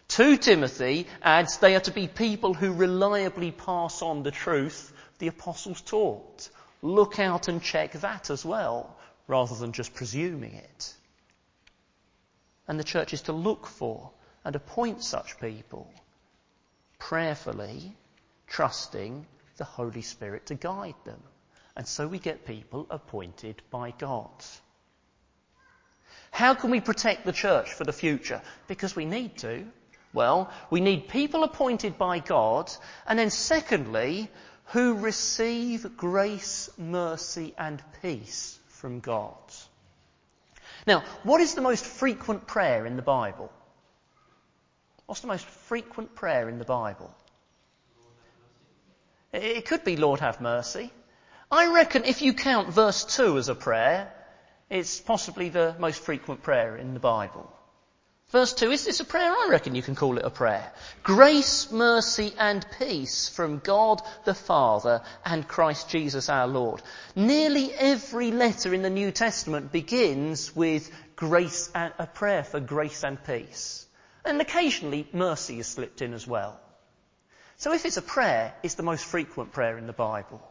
2 0.09 0.37
Timothy 0.37 1.07
adds 1.23 1.59
they 1.59 1.75
are 1.75 1.81
to 1.81 1.91
be 1.91 2.09
people 2.09 2.55
who 2.55 2.73
reliably 2.73 3.51
pass 3.51 4.03
on 4.03 4.23
the 4.23 4.31
truth 4.31 4.93
the 5.19 5.27
apostles 5.29 5.81
taught. 5.81 6.49
Look 6.83 7.19
out 7.19 7.49
and 7.49 7.63
check 7.63 7.93
that 7.93 8.31
as 8.31 8.45
well, 8.45 8.97
rather 9.27 9.55
than 9.55 9.73
just 9.73 9.95
presuming 9.95 10.55
it. 10.55 10.95
And 12.69 12.79
the 12.79 12.85
church 12.85 13.13
is 13.13 13.23
to 13.23 13.33
look 13.33 13.67
for 13.67 14.11
and 14.45 14.55
appoint 14.55 15.03
such 15.03 15.41
people, 15.41 15.91
prayerfully 16.99 17.97
trusting 18.47 19.27
the 19.57 19.65
Holy 19.65 20.03
Spirit 20.03 20.47
to 20.47 20.55
guide 20.55 20.95
them. 21.05 21.21
And 21.77 21.87
so 21.87 22.07
we 22.07 22.19
get 22.19 22.47
people 22.47 22.87
appointed 22.91 23.61
by 23.71 23.93
God. 23.99 24.31
How 26.31 26.55
can 26.55 26.71
we 26.71 26.81
protect 26.81 27.25
the 27.25 27.33
church 27.33 27.73
for 27.73 27.85
the 27.85 27.93
future? 27.93 28.41
Because 28.69 28.95
we 28.95 29.05
need 29.05 29.39
to. 29.39 29.67
Well, 30.17 30.51
we 30.71 30.81
need 30.81 31.09
people 31.09 31.45
appointed 31.45 31.99
by 31.99 32.21
God, 32.21 32.73
and 33.07 33.19
then 33.19 33.29
secondly, 33.29 34.31
who 34.73 34.95
receive 34.95 35.95
grace, 35.99 36.71
mercy, 36.79 37.53
and 37.59 37.83
peace 38.01 38.59
from 38.69 39.01
God. 39.01 39.37
Now, 40.87 41.05
what 41.23 41.43
is 41.43 41.55
the 41.55 41.61
most 41.61 41.85
frequent 41.85 42.47
prayer 42.47 42.87
in 42.87 42.97
the 42.97 43.03
Bible? 43.03 43.53
What's 45.05 45.21
the 45.21 45.27
most 45.27 45.45
frequent 45.45 46.15
prayer 46.15 46.49
in 46.49 46.59
the 46.59 46.65
Bible? 46.65 47.15
It 49.35 49.67
could 49.67 49.85
be, 49.85 49.99
Lord 49.99 50.21
have 50.21 50.41
mercy. 50.41 50.91
I 51.51 51.75
reckon 51.75 52.07
if 52.07 52.23
you 52.23 52.33
count 52.33 52.71
verse 52.71 53.05
2 53.05 53.37
as 53.37 53.51
a 53.51 53.55
prayer, 53.55 54.11
it's 54.71 54.99
possibly 54.99 55.51
the 55.51 55.77
most 55.79 56.03
frequent 56.03 56.43
prayer 56.43 56.75
in 56.75 56.95
the 56.95 57.01
Bible. 57.01 57.53
Verse 58.31 58.53
2, 58.55 58.73
is 58.73 58.85
this 58.85 58.99
a 58.99 59.05
prayer? 59.05 59.31
I 59.31 59.47
reckon 59.49 59.77
you 59.77 59.83
can 59.83 59.95
call 59.95 60.19
it 60.19 60.25
a 60.25 60.31
prayer. 60.31 60.73
Grace, 61.05 61.71
mercy 61.71 62.35
and 62.37 62.67
peace 62.77 63.29
from 63.29 63.61
God 63.61 64.03
the 64.25 64.35
Father 64.35 65.03
and 65.25 65.47
Christ 65.47 65.89
Jesus 65.89 66.29
our 66.29 66.49
Lord. 66.49 66.83
Nearly 67.15 67.73
every 67.73 68.33
letter 68.33 68.75
in 68.75 68.83
the 68.83 68.91
New 68.91 69.13
Testament 69.13 69.71
begins 69.71 70.57
with 70.57 70.91
grace 71.15 71.71
and 71.73 71.93
a 72.01 72.09
prayer 72.09 72.43
for 72.43 72.59
grace 72.59 73.05
and 73.05 73.23
peace. 73.23 73.87
And 74.25 74.41
occasionally 74.41 75.09
mercy 75.13 75.61
is 75.61 75.69
slipped 75.69 76.03
in 76.03 76.13
as 76.13 76.27
well. 76.27 76.59
So 77.59 77.73
if 77.73 77.87
it's 77.87 77.97
a 77.97 78.03
prayer, 78.03 78.53
it's 78.65 78.75
the 78.75 78.83
most 78.83 79.05
frequent 79.05 79.53
prayer 79.53 79.79
in 79.79 79.87
the 79.87 79.93
Bible. 79.93 80.43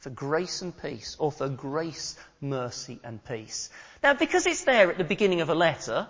For 0.00 0.10
grace 0.10 0.60
and 0.60 0.76
peace, 0.76 1.16
or 1.18 1.32
for 1.32 1.48
grace, 1.48 2.14
mercy 2.42 3.00
and 3.02 3.24
peace. 3.24 3.70
Now 4.02 4.12
because 4.12 4.46
it's 4.46 4.64
there 4.64 4.90
at 4.90 4.98
the 4.98 5.04
beginning 5.04 5.40
of 5.40 5.48
a 5.48 5.54
letter, 5.54 6.08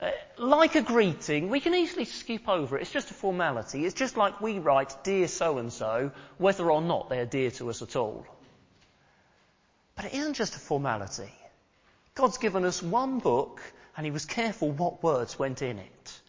uh, 0.00 0.10
like 0.38 0.74
a 0.74 0.82
greeting, 0.82 1.48
we 1.48 1.60
can 1.60 1.74
easily 1.74 2.04
skip 2.04 2.48
over 2.48 2.76
it. 2.76 2.82
It's 2.82 2.90
just 2.90 3.10
a 3.10 3.14
formality. 3.14 3.84
It's 3.84 3.94
just 3.94 4.16
like 4.16 4.40
we 4.40 4.58
write, 4.58 5.04
dear 5.04 5.28
so 5.28 5.58
and 5.58 5.72
so, 5.72 6.10
whether 6.38 6.70
or 6.70 6.82
not 6.82 7.08
they're 7.08 7.26
dear 7.26 7.50
to 7.52 7.70
us 7.70 7.82
at 7.82 7.96
all. 7.96 8.26
But 9.96 10.06
it 10.06 10.14
isn't 10.14 10.34
just 10.34 10.56
a 10.56 10.58
formality. 10.58 11.32
God's 12.14 12.38
given 12.38 12.64
us 12.64 12.82
one 12.82 13.18
book 13.18 13.60
and 13.96 14.04
he 14.04 14.10
was 14.10 14.24
careful 14.24 14.70
what 14.70 15.02
words 15.02 15.38
went 15.38 15.62
in 15.62 15.78
it. 15.78 16.20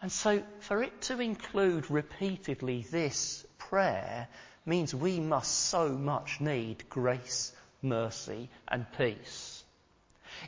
And 0.00 0.12
so 0.12 0.42
for 0.60 0.82
it 0.82 1.00
to 1.02 1.20
include 1.20 1.90
repeatedly 1.90 2.82
this 2.90 3.44
prayer 3.58 4.28
means 4.64 4.94
we 4.94 5.18
must 5.18 5.52
so 5.68 5.88
much 5.88 6.40
need 6.40 6.88
grace, 6.88 7.52
mercy 7.82 8.48
and 8.68 8.86
peace. 8.96 9.57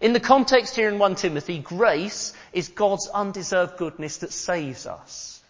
In 0.00 0.12
the 0.12 0.20
context 0.20 0.76
here 0.76 0.88
in 0.88 0.99
1 0.99 1.14
Timothy, 1.16 1.59
grace 1.59 2.32
is 2.52 2.68
God's 2.68 3.09
undeserved 3.09 3.76
goodness 3.76 4.18
that 4.18 4.32
saves 4.32 4.87
us. 4.87 5.42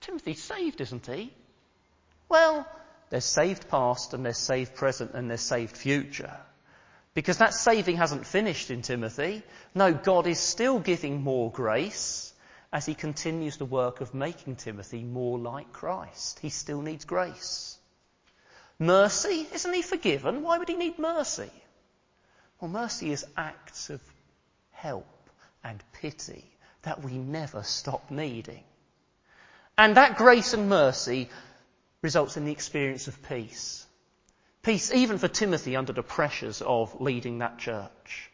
Timothy's 0.00 0.42
saved, 0.42 0.80
isn't 0.80 1.06
he? 1.06 1.32
Well, 2.28 2.66
they're 3.10 3.20
saved 3.20 3.68
past 3.68 4.14
and 4.14 4.24
they're 4.24 4.34
saved 4.34 4.74
present 4.74 5.12
and 5.14 5.30
they're 5.30 5.36
saved 5.36 5.76
future. 5.76 6.36
Because 7.14 7.38
that 7.38 7.54
saving 7.54 7.96
hasn't 7.96 8.26
finished 8.26 8.70
in 8.70 8.82
Timothy. 8.82 9.42
No, 9.74 9.92
God 9.92 10.26
is 10.26 10.38
still 10.38 10.78
giving 10.78 11.22
more 11.22 11.50
grace 11.50 12.32
as 12.72 12.86
he 12.86 12.94
continues 12.94 13.56
the 13.56 13.64
work 13.64 14.00
of 14.00 14.14
making 14.14 14.56
Timothy 14.56 15.02
more 15.02 15.38
like 15.38 15.72
Christ. 15.72 16.38
He 16.40 16.50
still 16.50 16.82
needs 16.82 17.04
grace. 17.04 17.78
Mercy, 18.78 19.46
isn't 19.52 19.74
he 19.74 19.82
forgiven? 19.82 20.42
Why 20.42 20.58
would 20.58 20.68
he 20.68 20.76
need 20.76 20.98
mercy? 20.98 21.50
Well, 22.60 22.70
mercy 22.70 23.12
is 23.12 23.24
acts 23.36 23.90
of 23.90 24.00
help 24.72 25.06
and 25.62 25.82
pity 25.92 26.44
that 26.82 27.02
we 27.02 27.12
never 27.12 27.62
stop 27.62 28.10
needing. 28.10 28.64
And 29.76 29.96
that 29.96 30.16
grace 30.16 30.54
and 30.54 30.68
mercy 30.68 31.28
results 32.02 32.36
in 32.36 32.44
the 32.44 32.52
experience 32.52 33.06
of 33.06 33.22
peace. 33.28 33.86
Peace 34.62 34.92
even 34.92 35.18
for 35.18 35.28
Timothy 35.28 35.76
under 35.76 35.92
the 35.92 36.02
pressures 36.02 36.62
of 36.62 37.00
leading 37.00 37.38
that 37.38 37.58
church. 37.58 38.30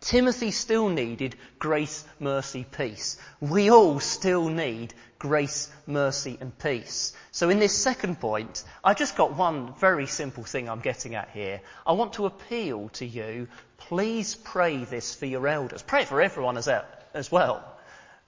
Timothy 0.00 0.52
still 0.52 0.88
needed 0.88 1.34
grace, 1.58 2.04
mercy, 2.20 2.64
peace. 2.70 3.16
We 3.40 3.70
all 3.70 3.98
still 3.98 4.48
need 4.48 4.94
grace, 5.18 5.70
mercy 5.86 6.38
and 6.40 6.56
peace. 6.58 7.12
So 7.32 7.50
in 7.50 7.58
this 7.58 7.76
second 7.76 8.20
point, 8.20 8.62
I've 8.84 8.96
just 8.96 9.16
got 9.16 9.36
one 9.36 9.74
very 9.74 10.06
simple 10.06 10.44
thing 10.44 10.68
I'm 10.68 10.80
getting 10.80 11.16
at 11.16 11.30
here. 11.30 11.60
I 11.84 11.92
want 11.92 12.12
to 12.14 12.26
appeal 12.26 12.90
to 12.90 13.04
you, 13.04 13.48
please 13.76 14.36
pray 14.36 14.84
this 14.84 15.14
for 15.16 15.26
your 15.26 15.48
elders. 15.48 15.82
Pray 15.82 16.04
for 16.04 16.22
everyone 16.22 16.56
as, 16.56 16.68
as 17.12 17.32
well. 17.32 17.64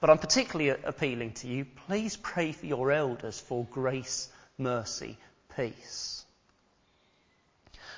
But 0.00 0.10
I'm 0.10 0.18
particularly 0.18 0.70
appealing 0.70 1.34
to 1.34 1.46
you, 1.46 1.66
please 1.86 2.16
pray 2.16 2.50
for 2.50 2.66
your 2.66 2.90
elders 2.90 3.38
for 3.38 3.64
grace, 3.66 4.28
mercy, 4.58 5.18
peace. 5.54 6.19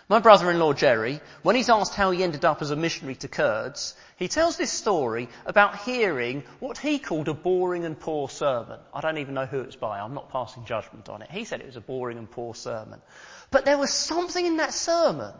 My 0.09 0.19
brother-in-law 0.19 0.75
Jerry, 0.75 1.21
when 1.43 1.57
he's 1.57 1.69
asked 1.69 1.95
how 1.95 2.11
he 2.11 2.23
ended 2.23 2.45
up 2.45 2.61
as 2.61 2.71
a 2.71 2.77
missionary 2.77 3.15
to 3.17 3.29
Kurds, 3.29 3.95
he 4.17 4.29
tells 4.29 4.57
this 4.57 4.73
story 4.73 5.29
about 5.47 5.79
hearing 5.81 6.43
what 6.61 6.77
he 6.77 6.99
called 6.99 7.29
a 7.29 7.35
boring 7.35 7.85
and 7.85 7.99
poor 7.99 8.29
sermon. 8.29 8.81
I 8.93 9.01
don't 9.01 9.19
even 9.19 9.35
know 9.35 9.47
who 9.47 9.61
it's 9.61 9.77
by. 9.77 10.01
I'm 10.01 10.15
not 10.15 10.31
passing 10.31 10.65
judgment 10.65 11.09
on 11.09 11.23
it. 11.23 11.31
He 11.31 11.45
said 11.45 11.61
it 11.61 11.67
was 11.67 11.77
a 11.77 11.81
boring 11.81 12.19
and 12.19 12.31
poor 12.31 12.55
sermon. 12.55 13.01
But 13.51 13.65
there 13.65 13.79
was 13.79 13.93
something 13.93 14.45
in 14.45 14.57
that 14.57 14.75
sermon 14.75 15.35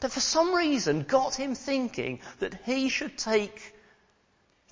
that 0.00 0.12
for 0.12 0.20
some 0.20 0.54
reason 0.54 1.02
got 1.02 1.34
him 1.34 1.54
thinking 1.54 2.20
that 2.40 2.54
he 2.64 2.88
should 2.88 3.16
take 3.16 3.74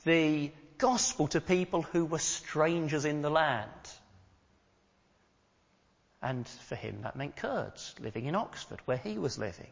the 0.04 0.50
gospel 0.78 1.28
to 1.28 1.40
people 1.40 1.82
who 1.82 2.04
were 2.04 2.18
strangers 2.18 3.04
in 3.04 3.22
the 3.22 3.30
land. 3.30 3.70
And 6.23 6.49
for 6.49 6.75
him, 6.75 7.00
that 7.02 7.16
meant 7.16 7.37
Kurds 7.37 7.94
living 8.00 8.26
in 8.26 8.35
Oxford, 8.35 8.80
where 8.85 8.96
he 8.96 9.18
was 9.18 9.38
living. 9.38 9.70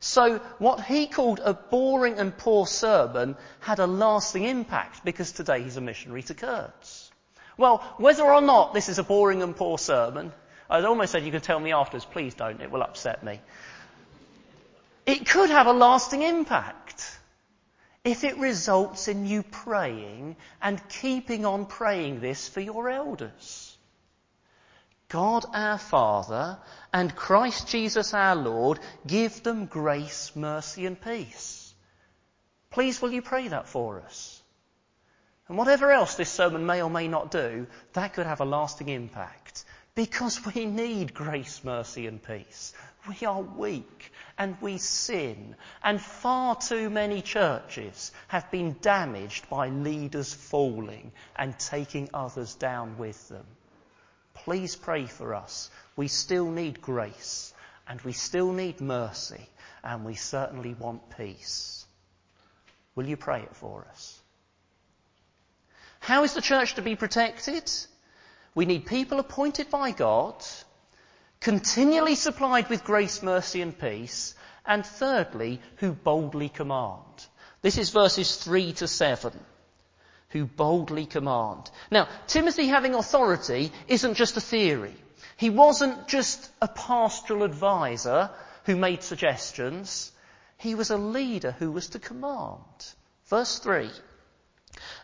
So 0.00 0.38
what 0.58 0.84
he 0.84 1.06
called 1.06 1.40
a 1.42 1.54
boring 1.54 2.18
and 2.18 2.36
poor 2.36 2.66
sermon 2.66 3.36
had 3.60 3.78
a 3.78 3.86
lasting 3.86 4.44
impact 4.44 5.04
because 5.04 5.32
today 5.32 5.62
he's 5.62 5.76
a 5.76 5.80
missionary 5.80 6.22
to 6.24 6.34
Kurds. 6.34 7.10
Well, 7.56 7.78
whether 7.98 8.24
or 8.24 8.40
not 8.40 8.74
this 8.74 8.88
is 8.88 8.98
a 8.98 9.04
boring 9.04 9.42
and 9.42 9.56
poor 9.56 9.78
sermon, 9.78 10.32
I 10.68 10.82
almost 10.82 11.12
said 11.12 11.24
you 11.24 11.30
can 11.30 11.40
tell 11.40 11.60
me 11.60 11.72
afterwards, 11.72 12.04
please 12.04 12.34
don't, 12.34 12.60
it 12.60 12.70
will 12.70 12.82
upset 12.82 13.22
me. 13.22 13.40
It 15.06 15.28
could 15.28 15.50
have 15.50 15.66
a 15.66 15.72
lasting 15.72 16.22
impact 16.22 17.18
if 18.04 18.24
it 18.24 18.36
results 18.38 19.08
in 19.08 19.26
you 19.26 19.42
praying 19.42 20.36
and 20.60 20.86
keeping 20.88 21.46
on 21.46 21.66
praying 21.66 22.20
this 22.20 22.48
for 22.48 22.60
your 22.60 22.88
elders. 22.90 23.73
God 25.08 25.44
our 25.52 25.78
Father 25.78 26.58
and 26.92 27.14
Christ 27.14 27.68
Jesus 27.68 28.14
our 28.14 28.34
Lord 28.34 28.80
give 29.06 29.42
them 29.42 29.66
grace, 29.66 30.32
mercy 30.34 30.86
and 30.86 31.00
peace. 31.00 31.74
Please 32.70 33.00
will 33.00 33.12
you 33.12 33.22
pray 33.22 33.48
that 33.48 33.68
for 33.68 34.00
us? 34.00 34.42
And 35.46 35.58
whatever 35.58 35.92
else 35.92 36.14
this 36.14 36.30
sermon 36.30 36.66
may 36.66 36.82
or 36.82 36.90
may 36.90 37.06
not 37.06 37.30
do, 37.30 37.66
that 37.92 38.14
could 38.14 38.26
have 38.26 38.40
a 38.40 38.46
lasting 38.46 38.88
impact. 38.88 39.64
Because 39.94 40.44
we 40.44 40.64
need 40.64 41.14
grace, 41.14 41.62
mercy 41.62 42.06
and 42.06 42.20
peace. 42.20 42.72
We 43.06 43.26
are 43.26 43.42
weak 43.42 44.12
and 44.38 44.56
we 44.60 44.78
sin. 44.78 45.54
And 45.82 46.00
far 46.00 46.56
too 46.56 46.90
many 46.90 47.22
churches 47.22 48.10
have 48.28 48.50
been 48.50 48.76
damaged 48.80 49.48
by 49.48 49.68
leaders 49.68 50.34
falling 50.34 51.12
and 51.36 51.56
taking 51.58 52.08
others 52.12 52.54
down 52.54 52.98
with 52.98 53.28
them. 53.28 53.46
Please 54.34 54.76
pray 54.76 55.06
for 55.06 55.34
us. 55.34 55.70
We 55.96 56.08
still 56.08 56.50
need 56.50 56.80
grace 56.80 57.54
and 57.88 58.00
we 58.02 58.12
still 58.12 58.52
need 58.52 58.80
mercy 58.80 59.48
and 59.82 60.04
we 60.04 60.14
certainly 60.14 60.74
want 60.74 61.16
peace. 61.16 61.86
Will 62.94 63.06
you 63.06 63.16
pray 63.16 63.42
it 63.42 63.54
for 63.56 63.86
us? 63.90 64.20
How 66.00 66.24
is 66.24 66.34
the 66.34 66.42
church 66.42 66.74
to 66.74 66.82
be 66.82 66.96
protected? 66.96 67.70
We 68.54 68.66
need 68.66 68.86
people 68.86 69.18
appointed 69.18 69.70
by 69.70 69.90
God, 69.90 70.44
continually 71.40 72.14
supplied 72.14 72.68
with 72.68 72.84
grace, 72.84 73.22
mercy 73.22 73.62
and 73.62 73.76
peace, 73.76 74.34
and 74.66 74.84
thirdly, 74.84 75.60
who 75.76 75.92
boldly 75.92 76.48
command. 76.48 77.26
This 77.62 77.78
is 77.78 77.90
verses 77.90 78.36
3 78.36 78.74
to 78.74 78.88
7 78.88 79.32
who 80.34 80.44
boldly 80.44 81.06
command. 81.06 81.70
Now, 81.92 82.08
Timothy 82.26 82.66
having 82.66 82.94
authority 82.94 83.70
isn't 83.86 84.14
just 84.14 84.36
a 84.36 84.40
theory. 84.40 84.94
He 85.36 85.48
wasn't 85.48 86.08
just 86.08 86.50
a 86.60 86.66
pastoral 86.66 87.44
advisor 87.44 88.30
who 88.64 88.74
made 88.74 89.04
suggestions. 89.04 90.10
He 90.58 90.74
was 90.74 90.90
a 90.90 90.96
leader 90.96 91.52
who 91.52 91.70
was 91.70 91.88
to 91.90 92.00
command. 92.00 92.58
Verse 93.28 93.60
3. 93.60 93.88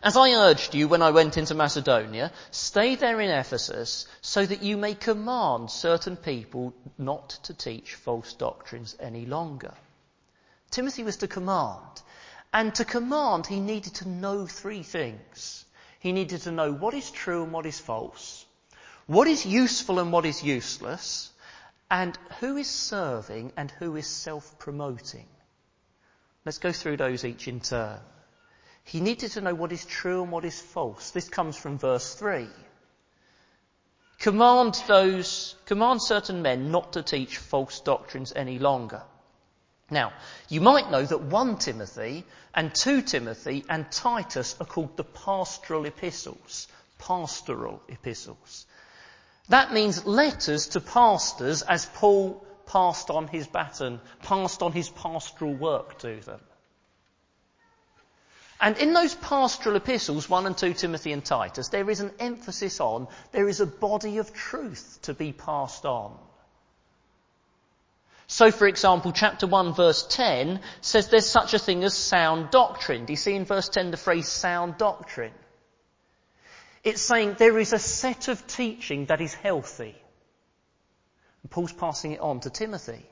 As 0.03 0.17
I 0.17 0.31
urged 0.31 0.75
you 0.75 0.89
when 0.89 1.01
I 1.01 1.11
went 1.11 1.37
into 1.37 1.55
Macedonia, 1.55 2.33
stay 2.51 2.95
there 2.95 3.21
in 3.21 3.29
Ephesus 3.29 4.07
so 4.19 4.45
that 4.45 4.61
you 4.61 4.75
may 4.75 4.95
command 4.95 5.71
certain 5.71 6.17
people 6.17 6.73
not 6.97 7.29
to 7.43 7.53
teach 7.53 7.95
false 7.95 8.33
doctrines 8.33 8.97
any 8.99 9.25
longer. 9.25 9.73
Timothy 10.71 11.03
was 11.03 11.15
to 11.17 11.27
command. 11.29 12.01
And 12.53 12.75
to 12.75 12.85
command, 12.85 13.47
he 13.47 13.59
needed 13.59 13.95
to 13.95 14.09
know 14.09 14.45
three 14.45 14.83
things. 14.83 15.65
He 15.99 16.11
needed 16.11 16.41
to 16.41 16.51
know 16.51 16.73
what 16.73 16.93
is 16.93 17.11
true 17.11 17.43
and 17.43 17.53
what 17.53 17.65
is 17.65 17.79
false, 17.79 18.45
what 19.07 19.27
is 19.27 19.45
useful 19.45 19.99
and 19.99 20.11
what 20.11 20.25
is 20.25 20.43
useless, 20.43 21.31
and 21.89 22.17
who 22.39 22.57
is 22.57 22.67
serving 22.67 23.53
and 23.55 23.71
who 23.71 23.95
is 23.95 24.07
self-promoting. 24.07 25.27
Let's 26.43 26.57
go 26.57 26.71
through 26.71 26.97
those 26.97 27.23
each 27.23 27.47
in 27.47 27.59
turn. 27.59 27.99
He 28.83 28.99
needed 28.99 29.31
to 29.31 29.41
know 29.41 29.53
what 29.53 29.71
is 29.71 29.85
true 29.85 30.23
and 30.23 30.31
what 30.31 30.43
is 30.43 30.59
false. 30.59 31.11
This 31.11 31.29
comes 31.29 31.55
from 31.55 31.77
verse 31.77 32.15
3. 32.15 32.47
Command 34.19 34.81
those, 34.87 35.55
command 35.65 36.01
certain 36.01 36.41
men 36.41 36.71
not 36.71 36.93
to 36.93 37.03
teach 37.03 37.37
false 37.37 37.79
doctrines 37.79 38.33
any 38.35 38.59
longer. 38.59 39.03
Now, 39.91 40.13
you 40.47 40.61
might 40.61 40.89
know 40.89 41.05
that 41.05 41.21
1 41.21 41.57
Timothy 41.57 42.25
and 42.55 42.73
2 42.73 43.01
Timothy 43.01 43.65
and 43.69 43.91
Titus 43.91 44.55
are 44.59 44.65
called 44.65 44.95
the 44.95 45.03
pastoral 45.03 45.85
epistles. 45.85 46.67
Pastoral 46.97 47.81
epistles. 47.89 48.65
That 49.49 49.73
means 49.73 50.05
letters 50.05 50.67
to 50.67 50.79
pastors 50.79 51.61
as 51.61 51.85
Paul 51.85 52.45
passed 52.65 53.09
on 53.09 53.27
his 53.27 53.47
baton, 53.47 53.99
passed 54.23 54.63
on 54.63 54.71
his 54.71 54.87
pastoral 54.87 55.53
work 55.53 55.99
to 55.99 56.21
them. 56.21 56.39
And 58.61 58.77
in 58.77 58.93
those 58.93 59.15
pastoral 59.15 59.75
epistles, 59.75 60.29
1 60.29 60.45
and 60.45 60.57
2 60.57 60.75
Timothy 60.75 61.11
and 61.11 61.25
Titus, 61.25 61.67
there 61.67 61.89
is 61.89 61.99
an 61.99 62.11
emphasis 62.19 62.79
on, 62.79 63.07
there 63.31 63.49
is 63.49 63.59
a 63.59 63.65
body 63.65 64.19
of 64.19 64.33
truth 64.33 64.99
to 65.01 65.13
be 65.13 65.33
passed 65.33 65.83
on. 65.83 66.17
So, 68.31 68.49
for 68.49 68.65
example, 68.65 69.11
chapter 69.11 69.45
1 69.45 69.73
verse 69.73 70.07
10 70.07 70.61
says 70.79 71.09
there's 71.09 71.27
such 71.27 71.53
a 71.53 71.59
thing 71.59 71.83
as 71.83 71.93
sound 71.93 72.49
doctrine. 72.49 73.03
Do 73.03 73.11
you 73.11 73.17
see 73.17 73.35
in 73.35 73.43
verse 73.43 73.67
10 73.67 73.91
the 73.91 73.97
phrase 73.97 74.29
sound 74.29 74.77
doctrine? 74.77 75.33
It's 76.81 77.01
saying 77.01 77.35
there 77.37 77.59
is 77.59 77.73
a 77.73 77.77
set 77.77 78.29
of 78.29 78.47
teaching 78.47 79.07
that 79.07 79.19
is 79.19 79.33
healthy. 79.33 79.97
And 81.43 81.51
Paul's 81.51 81.73
passing 81.73 82.13
it 82.13 82.21
on 82.21 82.39
to 82.39 82.49
Timothy. 82.49 83.05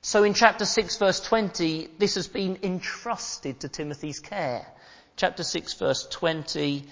So 0.00 0.24
in 0.24 0.32
chapter 0.32 0.64
6 0.64 0.96
verse 0.96 1.20
20, 1.20 1.90
this 1.98 2.14
has 2.14 2.26
been 2.26 2.60
entrusted 2.62 3.60
to 3.60 3.68
Timothy's 3.68 4.20
care. 4.20 4.66
Chapter 5.16 5.42
6 5.42 5.74
verse 5.74 6.08
20, 6.10 6.86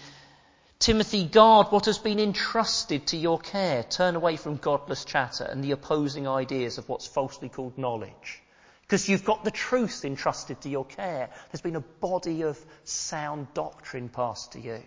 Timothy, 0.79 1.25
guard 1.25 1.69
what 1.69 1.87
has 1.87 1.99
been 1.99 2.21
entrusted 2.21 3.07
to 3.09 3.17
your 3.17 3.39
care. 3.39 3.83
Turn 3.83 4.15
away 4.15 4.37
from 4.37 4.57
godless 4.57 5.05
chatter 5.05 5.45
and 5.45 5.65
the 5.65 5.73
opposing 5.73 6.29
ideas 6.29 6.77
of 6.77 6.89
what's 6.89 7.07
falsely 7.07 7.49
called 7.49 7.79
knowledge. 7.79 8.43
Because 8.83 9.09
you've 9.09 9.25
got 9.25 9.43
the 9.43 9.51
truth 9.51 10.05
entrusted 10.05 10.61
to 10.61 10.69
your 10.69 10.85
care. 10.85 11.31
There's 11.51 11.63
been 11.63 11.77
a 11.77 11.81
body 11.81 12.43
of 12.43 12.63
sound 12.85 13.49
doctrine 13.55 14.09
passed 14.11 14.53
to 14.53 14.61
you. 14.61 14.83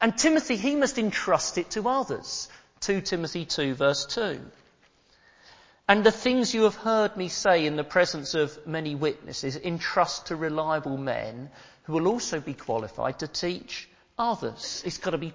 And 0.00 0.16
Timothy, 0.16 0.56
he 0.56 0.76
must 0.76 0.98
entrust 0.98 1.58
it 1.58 1.70
to 1.72 1.88
others. 1.88 2.48
2 2.80 3.02
Timothy 3.02 3.44
2 3.44 3.74
verse 3.74 4.06
2. 4.06 4.40
And 5.88 6.04
the 6.04 6.12
things 6.12 6.54
you 6.54 6.62
have 6.62 6.76
heard 6.76 7.16
me 7.16 7.28
say 7.28 7.66
in 7.66 7.74
the 7.74 7.84
presence 7.84 8.34
of 8.34 8.66
many 8.66 8.94
witnesses, 8.94 9.56
entrust 9.56 10.26
to 10.26 10.36
reliable 10.36 10.96
men 10.96 11.50
who 11.82 11.94
will 11.94 12.06
also 12.06 12.40
be 12.40 12.54
qualified 12.54 13.18
to 13.18 13.26
teach 13.26 13.89
others. 14.20 14.82
It's 14.84 14.98
got 14.98 15.10
to 15.10 15.18
be, 15.18 15.32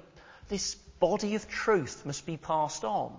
this 0.48 0.76
body 0.76 1.36
of 1.36 1.48
truth 1.50 2.06
must 2.06 2.26
be 2.26 2.38
passed 2.38 2.84
on. 2.84 3.14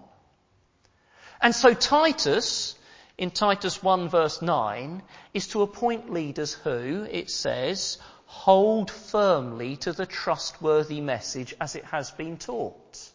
And 1.40 1.54
so 1.54 1.75
Titus, 1.75 2.75
in 3.18 3.30
Titus 3.30 3.82
1 3.82 4.08
verse 4.08 4.40
9, 4.40 5.02
is 5.35 5.49
to 5.49 5.62
appoint 5.62 6.11
leaders 6.11 6.54
who, 6.54 7.06
it 7.11 7.30
says, 7.30 7.99
hold 8.26 8.90
firmly 8.90 9.76
to 9.76 9.92
the 9.92 10.06
trustworthy 10.06 11.00
message 11.00 11.54
as 11.61 11.76
it 11.76 11.85
has 11.85 12.11
been 12.11 12.37
taught. 12.37 13.11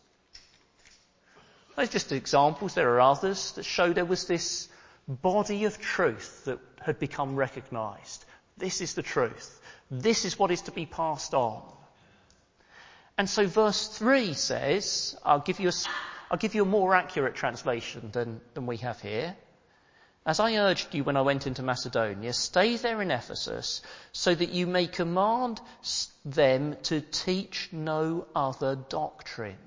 Those 1.76 1.88
are 1.88 1.92
just 1.92 2.12
examples. 2.12 2.74
There 2.74 2.94
are 2.96 3.02
others 3.02 3.54
that 3.54 3.64
show 3.64 3.94
there 3.94 4.06
was 4.06 4.28
this 4.28 4.68
body 5.08 5.66
of 5.66 5.80
truth 5.80 6.46
that 6.46 6.60
had 6.82 7.00
become 7.00 7.36
recognized. 7.36 8.26
This 8.58 8.82
is 8.82 8.94
the 8.94 9.02
truth. 9.02 9.60
This 9.90 10.26
is 10.26 10.38
what 10.38 10.52
is 10.52 10.62
to 10.64 10.72
be 10.72 10.86
passed 10.86 11.34
on. 11.34 11.64
And 13.18 13.30
so 13.30 13.46
verse 13.48 13.88
3 13.88 14.34
says, 14.34 15.18
I'll 15.24 15.40
give 15.40 15.60
you 15.60 15.70
a, 15.70 15.74
I'll 16.30 16.38
give 16.38 16.56
you 16.56 16.64
a 16.64 16.66
more 16.66 16.96
accurate 16.96 17.36
translation 17.36 18.10
than, 18.12 18.42
than 18.54 18.66
we 18.66 18.78
have 18.78 19.02
here. 19.02 19.36
As 20.26 20.40
I 20.40 20.56
urged 20.58 20.94
you 20.94 21.04
when 21.04 21.18
I 21.18 21.22
went 21.22 21.48
into 21.48 21.64
Macedonia, 21.64 22.32
stay 22.34 22.78
there 22.78 23.02
in 23.02 23.10
Ephesus 23.10 23.82
so 24.12 24.36
that 24.36 24.50
you 24.50 24.68
may 24.68 24.86
command 24.86 25.60
them 26.24 26.76
to 26.84 27.02
teach 27.02 27.70
no 27.72 28.28
other 28.36 28.76
doctrine. 28.76 29.58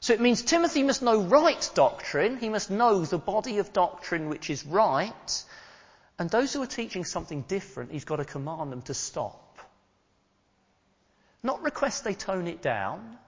So 0.00 0.12
it 0.12 0.20
means 0.20 0.42
Timothy 0.42 0.82
must 0.82 1.02
know 1.02 1.22
right 1.22 1.70
doctrine. 1.74 2.38
He 2.38 2.48
must 2.48 2.70
know 2.70 3.04
the 3.04 3.18
body 3.18 3.58
of 3.58 3.72
doctrine 3.72 4.28
which 4.28 4.50
is 4.50 4.66
right. 4.66 5.44
And 6.18 6.28
those 6.28 6.52
who 6.52 6.62
are 6.62 6.66
teaching 6.66 7.04
something 7.04 7.42
different, 7.42 7.92
he's 7.92 8.04
got 8.04 8.16
to 8.16 8.24
command 8.24 8.70
them 8.70 8.82
to 8.82 8.94
stop. 8.94 9.49
Not 11.42 11.62
request 11.62 12.04
they 12.04 12.14
tone 12.14 12.46
it 12.46 12.62
down. 12.62 13.18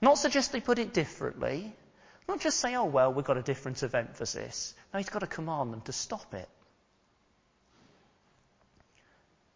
Not 0.00 0.18
suggest 0.18 0.52
they 0.52 0.60
put 0.60 0.78
it 0.78 0.94
differently. 0.94 1.74
Not 2.28 2.40
just 2.40 2.60
say, 2.60 2.74
oh 2.76 2.84
well, 2.84 3.12
we've 3.12 3.24
got 3.24 3.36
a 3.36 3.42
difference 3.42 3.82
of 3.82 3.94
emphasis. 3.94 4.74
No, 4.92 4.98
he's 4.98 5.08
got 5.08 5.18
to 5.18 5.26
command 5.26 5.72
them 5.72 5.80
to 5.82 5.92
stop 5.92 6.32
it. 6.34 6.48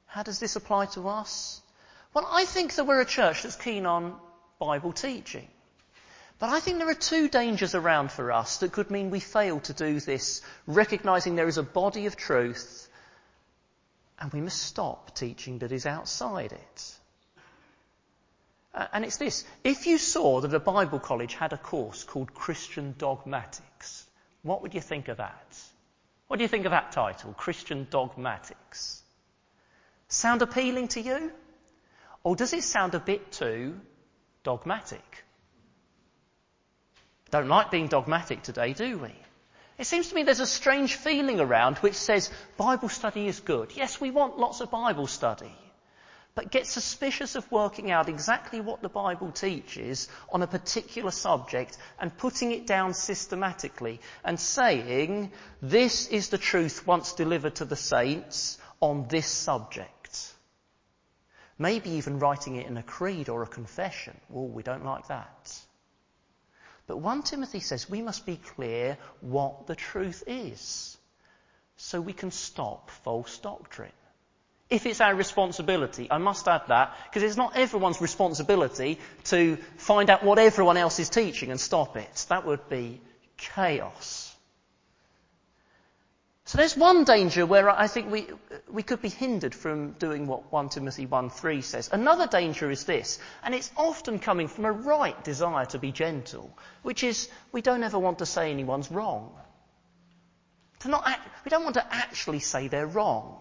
How 0.06 0.22
does 0.22 0.38
this 0.38 0.56
apply 0.56 0.86
to 0.86 1.08
us? 1.08 1.60
Well, 2.12 2.28
I 2.30 2.44
think 2.44 2.74
that 2.74 2.84
we're 2.84 3.00
a 3.00 3.06
church 3.06 3.42
that's 3.42 3.56
keen 3.56 3.86
on 3.86 4.16
Bible 4.58 4.92
teaching. 4.92 5.48
But 6.38 6.50
I 6.50 6.60
think 6.60 6.78
there 6.78 6.88
are 6.88 6.94
two 6.94 7.28
dangers 7.28 7.74
around 7.74 8.12
for 8.12 8.32
us 8.32 8.58
that 8.58 8.72
could 8.72 8.90
mean 8.90 9.10
we 9.10 9.20
fail 9.20 9.60
to 9.60 9.72
do 9.72 9.98
this, 10.00 10.42
recognizing 10.66 11.36
there 11.36 11.48
is 11.48 11.58
a 11.58 11.62
body 11.62 12.06
of 12.06 12.16
truth 12.16 12.88
and 14.18 14.32
we 14.32 14.40
must 14.40 14.62
stop 14.62 15.14
teaching 15.14 15.58
that 15.58 15.72
is 15.72 15.86
outside 15.86 16.52
it. 16.52 16.94
Uh, 18.74 18.86
and 18.92 19.04
it's 19.04 19.18
this. 19.18 19.44
If 19.62 19.86
you 19.86 19.98
saw 19.98 20.40
that 20.40 20.52
a 20.52 20.58
Bible 20.58 20.98
college 20.98 21.34
had 21.34 21.52
a 21.52 21.58
course 21.58 22.02
called 22.02 22.34
Christian 22.34 22.94
Dogmatics, 22.98 24.06
what 24.42 24.62
would 24.62 24.74
you 24.74 24.80
think 24.80 25.08
of 25.08 25.18
that? 25.18 25.56
What 26.26 26.38
do 26.38 26.42
you 26.42 26.48
think 26.48 26.64
of 26.64 26.72
that 26.72 26.90
title? 26.90 27.32
Christian 27.34 27.86
Dogmatics. 27.90 29.02
Sound 30.08 30.42
appealing 30.42 30.88
to 30.88 31.00
you? 31.00 31.30
Or 32.24 32.34
does 32.34 32.52
it 32.52 32.64
sound 32.64 32.94
a 32.94 33.00
bit 33.00 33.30
too 33.30 33.78
dogmatic? 34.42 35.24
Don't 37.30 37.48
like 37.48 37.70
being 37.70 37.88
dogmatic 37.88 38.42
today, 38.42 38.72
do 38.72 38.98
we? 38.98 39.12
It 39.78 39.86
seems 39.86 40.08
to 40.08 40.14
me 40.14 40.22
there's 40.22 40.40
a 40.40 40.46
strange 40.46 40.94
feeling 40.94 41.40
around 41.40 41.78
which 41.78 41.94
says 41.94 42.30
Bible 42.56 42.88
study 42.88 43.26
is 43.26 43.40
good. 43.40 43.72
Yes, 43.76 44.00
we 44.00 44.10
want 44.10 44.38
lots 44.38 44.60
of 44.60 44.70
Bible 44.70 45.06
study 45.06 45.52
but 46.34 46.50
get 46.50 46.66
suspicious 46.66 47.36
of 47.36 47.50
working 47.52 47.90
out 47.90 48.08
exactly 48.08 48.60
what 48.60 48.82
the 48.82 48.88
Bible 48.88 49.30
teaches 49.30 50.08
on 50.32 50.42
a 50.42 50.46
particular 50.46 51.12
subject 51.12 51.78
and 52.00 52.16
putting 52.16 52.50
it 52.50 52.66
down 52.66 52.92
systematically 52.92 54.00
and 54.24 54.38
saying, 54.38 55.30
this 55.62 56.08
is 56.08 56.30
the 56.30 56.38
truth 56.38 56.86
once 56.86 57.12
delivered 57.12 57.54
to 57.56 57.64
the 57.64 57.76
saints 57.76 58.58
on 58.80 59.06
this 59.08 59.28
subject. 59.28 60.32
Maybe 61.56 61.90
even 61.90 62.18
writing 62.18 62.56
it 62.56 62.66
in 62.66 62.76
a 62.76 62.82
creed 62.82 63.28
or 63.28 63.44
a 63.44 63.46
confession. 63.46 64.18
Well, 64.28 64.48
we 64.48 64.64
don't 64.64 64.84
like 64.84 65.06
that. 65.06 65.56
But 66.88 66.98
1 66.98 67.22
Timothy 67.22 67.60
says 67.60 67.88
we 67.88 68.02
must 68.02 68.26
be 68.26 68.36
clear 68.36 68.98
what 69.20 69.68
the 69.68 69.76
truth 69.76 70.24
is 70.26 70.98
so 71.76 72.00
we 72.00 72.12
can 72.12 72.32
stop 72.32 72.90
false 72.90 73.38
doctrine. 73.38 73.92
If 74.70 74.86
it's 74.86 75.00
our 75.00 75.14
responsibility, 75.14 76.08
I 76.10 76.18
must 76.18 76.48
add 76.48 76.62
that, 76.68 76.96
because 77.04 77.22
it's 77.22 77.36
not 77.36 77.56
everyone's 77.56 78.00
responsibility 78.00 78.98
to 79.24 79.56
find 79.76 80.08
out 80.08 80.24
what 80.24 80.38
everyone 80.38 80.76
else 80.76 80.98
is 80.98 81.10
teaching 81.10 81.50
and 81.50 81.60
stop 81.60 81.96
it. 81.96 82.26
That 82.28 82.46
would 82.46 82.68
be 82.68 83.00
chaos. 83.36 84.34
So 86.46 86.58
there's 86.58 86.76
one 86.76 87.04
danger 87.04 87.46
where 87.46 87.70
I 87.70 87.86
think 87.86 88.10
we, 88.10 88.26
we 88.70 88.82
could 88.82 89.00
be 89.00 89.08
hindered 89.08 89.54
from 89.54 89.92
doing 89.92 90.26
what 90.26 90.52
1 90.52 90.68
Timothy 90.68 91.06
1.3 91.06 91.64
says. 91.64 91.88
Another 91.90 92.26
danger 92.26 92.70
is 92.70 92.84
this, 92.84 93.18
and 93.42 93.54
it's 93.54 93.70
often 93.76 94.18
coming 94.18 94.48
from 94.48 94.66
a 94.66 94.72
right 94.72 95.22
desire 95.24 95.64
to 95.66 95.78
be 95.78 95.90
gentle, 95.90 96.56
which 96.82 97.02
is 97.02 97.30
we 97.52 97.62
don't 97.62 97.82
ever 97.82 97.98
want 97.98 98.18
to 98.18 98.26
say 98.26 98.50
anyone's 98.50 98.90
wrong. 98.90 99.34
To 100.80 100.88
not 100.88 101.06
act, 101.06 101.26
we 101.46 101.48
don't 101.48 101.64
want 101.64 101.74
to 101.74 101.94
actually 101.94 102.40
say 102.40 102.68
they're 102.68 102.86
wrong. 102.86 103.40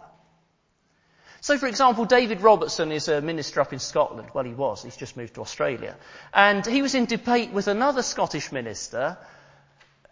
So, 1.44 1.58
for 1.58 1.68
example, 1.68 2.06
David 2.06 2.40
Robertson 2.40 2.94
is 2.94 3.10
a 3.10 3.20
minister 3.20 3.60
up 3.60 3.74
in 3.74 3.80
Scotland. 3.80 4.30
Well, 4.34 4.46
he 4.46 4.54
was. 4.54 4.82
He's 4.82 4.96
just 4.96 5.18
moved 5.18 5.34
to 5.34 5.42
Australia. 5.42 5.98
And 6.34 6.66
he 6.66 6.82
was 6.82 6.96
in 6.96 7.06
debate 7.06 7.52
with 7.52 7.68
another 7.68 8.02
Scottish 8.02 8.54
minister 8.54 9.18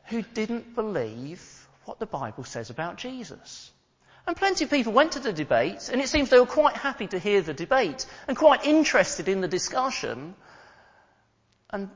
who 0.07 0.23
didn't 0.23 0.75
believe 0.75 1.41
what 1.85 1.99
the 1.99 2.05
Bible 2.05 2.43
says 2.43 2.69
about 2.69 2.97
Jesus. 2.97 3.71
And 4.27 4.35
plenty 4.35 4.65
of 4.65 4.69
people 4.69 4.91
went 4.91 5.13
to 5.13 5.21
the 5.21 5.31
debate, 5.31 5.87
and 5.89 6.01
it 6.01 6.09
seems 6.09 6.29
they 6.29 6.37
were 6.37 6.45
quite 6.45 6.75
happy 6.75 7.07
to 7.07 7.17
hear 7.17 7.41
the 7.41 7.53
debate 7.53 8.05
and 8.27 8.35
quite 8.35 8.65
interested 8.65 9.29
in 9.29 9.39
the 9.39 9.47
discussion. 9.47 10.35
And 11.69 11.89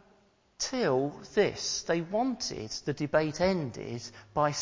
till 0.57 1.09
this. 1.33 1.83
They 1.83 2.01
wanted 2.01 2.71
the 2.85 2.93
debate 2.93 3.41
ended 3.41 4.01
by, 4.33 4.53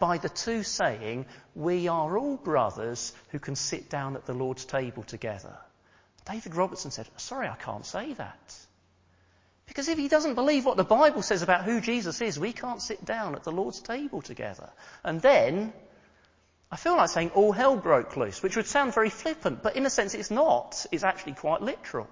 by 0.00 0.18
the 0.18 0.28
two 0.28 0.62
saying, 0.62 1.26
We 1.54 1.88
are 1.88 2.16
all 2.18 2.36
brothers 2.36 3.12
who 3.30 3.38
can 3.38 3.56
sit 3.56 3.88
down 3.88 4.16
at 4.16 4.26
the 4.26 4.34
Lord's 4.34 4.64
table 4.64 5.02
together. 5.02 5.56
David 6.30 6.54
Robertson 6.54 6.90
said, 6.90 7.08
Sorry, 7.16 7.48
I 7.48 7.56
can't 7.56 7.86
say 7.86 8.12
that. 8.14 8.56
Because 9.66 9.88
if 9.88 9.98
he 9.98 10.08
doesn't 10.08 10.34
believe 10.34 10.64
what 10.64 10.76
the 10.78 10.84
Bible 10.84 11.22
says 11.22 11.42
about 11.42 11.64
who 11.64 11.80
Jesus 11.80 12.20
is, 12.22 12.38
we 12.38 12.52
can't 12.52 12.80
sit 12.80 13.04
down 13.04 13.34
at 13.34 13.44
the 13.44 13.52
Lord's 13.52 13.80
table 13.80 14.22
together. 14.22 14.70
And 15.04 15.20
then, 15.20 15.72
I 16.70 16.76
feel 16.76 16.96
like 16.96 17.10
saying 17.10 17.30
all 17.34 17.52
hell 17.52 17.76
broke 17.76 18.16
loose, 18.16 18.42
which 18.42 18.56
would 18.56 18.66
sound 18.66 18.94
very 18.94 19.10
flippant, 19.10 19.62
but 19.62 19.76
in 19.76 19.84
a 19.84 19.90
sense 19.90 20.14
it's 20.14 20.30
not. 20.30 20.86
It's 20.90 21.04
actually 21.04 21.34
quite 21.34 21.60
literal. 21.60 22.08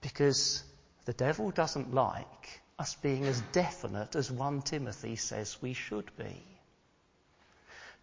Because 0.00 0.62
the 1.04 1.12
devil 1.12 1.50
doesn't 1.50 1.94
like 1.94 2.60
us 2.78 2.94
being 2.96 3.24
as 3.24 3.40
definite 3.52 4.14
as 4.14 4.30
1 4.30 4.62
Timothy 4.62 5.16
says 5.16 5.60
we 5.60 5.72
should 5.72 6.16
be. 6.16 6.44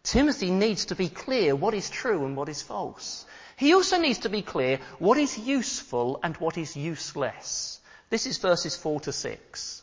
Timothy 0.04 0.52
needs 0.52 0.86
to 0.86 0.96
be 0.96 1.10
clear 1.10 1.56
what 1.56 1.74
is 1.74 1.90
true 1.90 2.26
and 2.26 2.36
what 2.36 2.50
is 2.50 2.62
false. 2.62 3.26
He 3.58 3.74
also 3.74 3.98
needs 3.98 4.20
to 4.20 4.30
be 4.30 4.42
clear 4.42 4.80
what 5.00 5.18
is 5.18 5.38
useful 5.38 6.20
and 6.22 6.36
what 6.38 6.58
is 6.58 6.76
useless. 6.76 7.80
This 8.10 8.28
is 8.28 8.38
verses 8.38 8.76
4 8.76 9.00
to 9.02 9.12
6. 9.12 9.82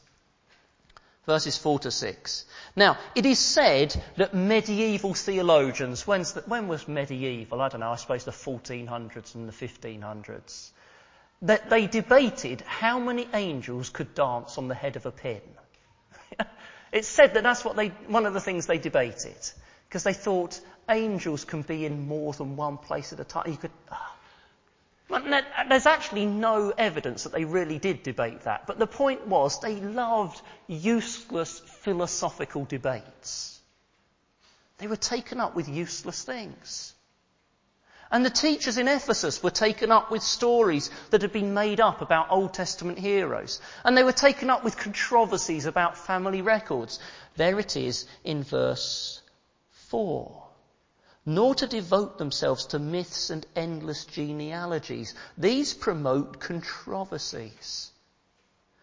Verses 1.26 1.56
4 1.56 1.78
to 1.80 1.90
6. 1.90 2.44
Now, 2.76 2.98
it 3.14 3.26
is 3.26 3.38
said 3.38 4.00
that 4.16 4.34
medieval 4.34 5.14
theologians, 5.14 6.04
the, 6.04 6.42
when 6.46 6.68
was 6.68 6.86
medieval? 6.86 7.60
I 7.60 7.68
don't 7.68 7.80
know, 7.80 7.92
I 7.92 7.96
suppose 7.96 8.24
the 8.24 8.30
1400s 8.30 9.34
and 9.34 9.48
the 9.48 9.52
1500s 9.52 10.70
that 11.42 11.70
they 11.70 11.86
debated 11.86 12.60
how 12.62 12.98
many 12.98 13.28
angels 13.34 13.90
could 13.90 14.14
dance 14.14 14.58
on 14.58 14.68
the 14.68 14.74
head 14.74 14.96
of 14.96 15.06
a 15.06 15.10
pin. 15.10 15.40
it's 16.92 17.08
said 17.08 17.34
that 17.34 17.42
that's 17.42 17.64
what 17.64 17.76
they, 17.76 17.88
one 18.06 18.26
of 18.26 18.34
the 18.34 18.40
things 18.40 18.66
they 18.66 18.78
debated. 18.78 19.36
Because 19.88 20.04
they 20.04 20.12
thought 20.12 20.60
angels 20.88 21.44
can 21.44 21.62
be 21.62 21.84
in 21.84 22.06
more 22.06 22.32
than 22.32 22.56
one 22.56 22.78
place 22.78 23.12
at 23.12 23.20
a 23.20 23.24
time. 23.24 23.50
You 23.50 23.56
could, 23.56 23.72
oh. 23.90 24.08
There's 25.68 25.84
actually 25.86 26.24
no 26.24 26.70
evidence 26.70 27.24
that 27.24 27.32
they 27.32 27.44
really 27.44 27.78
did 27.78 28.02
debate 28.02 28.42
that. 28.42 28.66
But 28.66 28.78
the 28.78 28.86
point 28.86 29.26
was 29.26 29.60
they 29.60 29.76
loved 29.76 30.40
useless 30.68 31.58
philosophical 31.58 32.64
debates. 32.64 33.60
They 34.78 34.86
were 34.86 34.96
taken 34.96 35.38
up 35.38 35.54
with 35.54 35.68
useless 35.68 36.22
things. 36.24 36.94
And 38.12 38.26
the 38.26 38.30
teachers 38.30 38.76
in 38.76 38.88
Ephesus 38.88 39.42
were 39.42 39.50
taken 39.50 39.90
up 39.90 40.10
with 40.10 40.22
stories 40.22 40.90
that 41.08 41.22
had 41.22 41.32
been 41.32 41.54
made 41.54 41.80
up 41.80 42.02
about 42.02 42.30
Old 42.30 42.52
Testament 42.52 42.98
heroes. 42.98 43.58
And 43.84 43.96
they 43.96 44.04
were 44.04 44.12
taken 44.12 44.50
up 44.50 44.62
with 44.62 44.76
controversies 44.76 45.64
about 45.64 45.96
family 45.96 46.42
records. 46.42 47.00
There 47.36 47.58
it 47.58 47.74
is 47.74 48.06
in 48.22 48.42
verse 48.42 49.22
4. 49.88 50.46
Nor 51.24 51.54
to 51.54 51.66
devote 51.66 52.18
themselves 52.18 52.66
to 52.66 52.78
myths 52.78 53.30
and 53.30 53.46
endless 53.56 54.04
genealogies. 54.04 55.14
These 55.38 55.72
promote 55.72 56.38
controversies. 56.38 57.92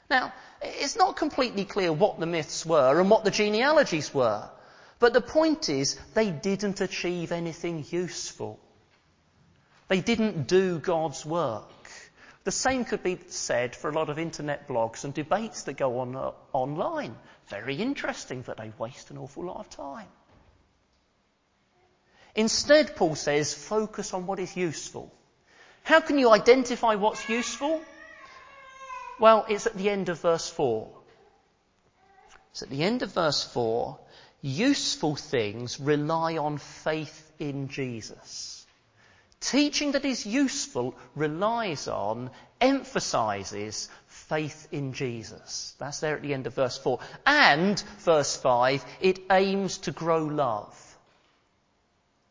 Now, 0.09 0.33
it's 0.59 0.95
not 0.95 1.17
completely 1.17 1.65
clear 1.65 1.93
what 1.93 2.19
the 2.19 2.25
myths 2.25 2.65
were 2.65 2.99
and 2.99 3.11
what 3.11 3.25
the 3.25 3.31
genealogies 3.31 4.11
were. 4.11 4.49
But 4.97 5.13
the 5.13 5.21
point 5.21 5.69
is, 5.69 5.99
they 6.15 6.31
didn't 6.31 6.81
achieve 6.81 7.31
anything 7.31 7.85
useful. 7.91 8.59
They 9.89 10.01
didn't 10.01 10.47
do 10.47 10.79
God's 10.79 11.25
work. 11.25 11.65
The 12.43 12.51
same 12.51 12.85
could 12.85 13.03
be 13.03 13.19
said 13.27 13.75
for 13.75 13.89
a 13.89 13.93
lot 13.93 14.09
of 14.09 14.17
internet 14.17 14.67
blogs 14.67 15.03
and 15.03 15.13
debates 15.13 15.63
that 15.63 15.77
go 15.77 15.99
on 15.99 16.15
uh, 16.15 16.31
online. 16.53 17.15
Very 17.47 17.75
interesting, 17.75 18.43
but 18.43 18.57
they 18.57 18.71
waste 18.77 19.09
an 19.11 19.17
awful 19.17 19.45
lot 19.45 19.59
of 19.59 19.69
time. 19.69 20.07
Instead, 22.35 22.95
Paul 22.95 23.15
says, 23.15 23.53
focus 23.53 24.13
on 24.13 24.27
what 24.27 24.39
is 24.39 24.55
useful. 24.55 25.13
How 25.83 25.99
can 25.99 26.19
you 26.19 26.29
identify 26.31 26.95
what's 26.95 27.27
useful? 27.27 27.81
Well, 29.19 29.45
it's 29.49 29.65
at 29.65 29.75
the 29.75 29.89
end 29.89 30.09
of 30.09 30.21
verse 30.21 30.49
4. 30.49 30.87
It's 32.51 32.61
at 32.61 32.69
the 32.69 32.83
end 32.83 33.01
of 33.01 33.13
verse 33.13 33.43
4. 33.43 33.99
Useful 34.41 35.15
things 35.15 35.79
rely 35.79 36.37
on 36.37 36.59
faith 36.59 37.31
in 37.39 37.67
Jesus. 37.67 38.58
Teaching 39.41 39.93
that 39.93 40.03
is 40.03 40.25
useful 40.25 40.95
relies 41.15 41.87
on, 41.87 42.29
emphasizes 42.59 43.89
faith 44.07 44.67
in 44.71 44.91
Jesus. 44.93 45.75
That's 45.79 46.01
there 46.01 46.15
at 46.15 46.21
the 46.21 46.33
end 46.33 46.45
of 46.45 46.55
verse 46.55 46.77
4. 46.77 46.99
And, 47.25 47.79
verse 47.99 48.35
5, 48.35 48.83
it 48.99 49.19
aims 49.31 49.77
to 49.79 49.91
grow 49.91 50.25
love. 50.25 50.75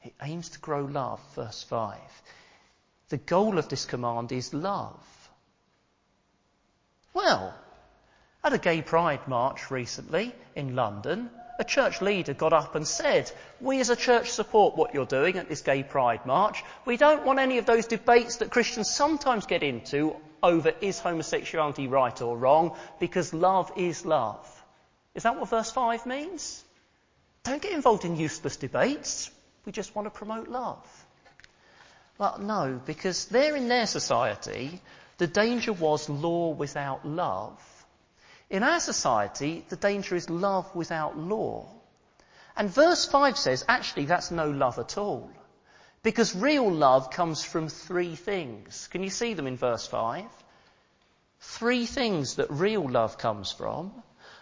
It 0.03 0.15
aims 0.23 0.51
to 0.51 0.59
grow 0.59 0.85
love, 0.85 1.21
verse 1.35 1.63
5. 1.63 1.99
The 3.09 3.17
goal 3.17 3.59
of 3.59 3.69
this 3.69 3.87
command 3.87 4.31
is 4.33 4.53
love. 4.53 5.31
Well, 7.15 7.55
at 8.45 8.53
a 8.53 8.59
gay 8.59 8.83
pride 8.83 9.27
march 9.27 9.71
recently 9.71 10.35
in 10.55 10.77
London, 10.77 11.31
a 11.59 11.65
church 11.65 12.01
leader 12.01 12.35
got 12.35 12.53
up 12.53 12.75
and 12.77 12.87
said, 12.87 13.31
we 13.61 13.81
as 13.81 13.91
a 13.91 13.97
church 13.97 14.31
support 14.31 14.77
what 14.77 14.95
you're 14.95 15.07
doing 15.07 15.37
at 15.37 15.49
this 15.49 15.61
gay 15.63 15.83
pride 15.83 16.25
march. 16.25 16.63
We 16.85 16.97
don't 16.97 17.27
want 17.27 17.41
any 17.41 17.59
of 17.59 17.67
those 17.67 17.87
debates 17.87 18.37
that 18.37 18.51
Christians 18.51 18.91
sometimes 18.91 19.47
get 19.47 19.65
into 19.65 20.15
over 20.41 20.73
is 20.81 21.01
homosexuality 21.01 21.89
right 21.89 22.23
or 22.23 22.39
wrong 22.39 22.77
because 23.01 23.35
love 23.35 23.73
is 23.77 24.07
love. 24.07 24.47
Is 25.17 25.25
that 25.25 25.37
what 25.37 25.49
verse 25.49 25.73
5 25.73 26.07
means? 26.07 26.65
Don't 27.43 27.61
get 27.61 27.73
involved 27.73 28.05
in 28.05 28.17
useless 28.17 28.57
debates. 28.57 29.31
We 29.65 29.73
just 29.73 29.97
want 29.97 30.07
to 30.07 30.11
promote 30.11 30.49
love. 30.49 30.87
Well, 32.19 32.39
no, 32.39 32.81
because 32.87 33.27
there 33.27 33.57
in 33.57 33.69
their 33.69 33.87
society, 33.87 34.81
the 35.19 35.27
danger 35.27 35.73
was 35.73 36.09
law 36.09 36.51
without 36.51 37.05
love 37.05 37.61
in 38.51 38.63
our 38.63 38.81
society, 38.81 39.65
the 39.69 39.77
danger 39.77 40.15
is 40.15 40.31
love 40.31 40.75
without 40.75 41.19
law. 41.19 41.69
And 42.57 42.71
verse 42.71 43.05
5 43.05 43.37
says, 43.37 43.65
actually, 43.69 44.07
that's 44.07 44.31
no 44.31 44.51
love 44.51 44.79
at 44.79 44.97
all. 44.99 45.31
Because 46.03 46.35
real 46.35 46.71
love 46.71 47.11
comes 47.11 47.45
from 47.45 47.69
three 47.69 48.17
things. 48.17 48.89
Can 48.89 49.03
you 49.03 49.11
see 49.11 49.35
them 49.35 49.47
in 49.47 49.57
verse 49.57 49.87
5? 49.87 50.25
Three 51.41 51.87
things 51.87 52.37
that 52.37 52.51
real 52.51 52.89
love 52.89 53.19
comes 53.19 53.53
from 53.53 53.93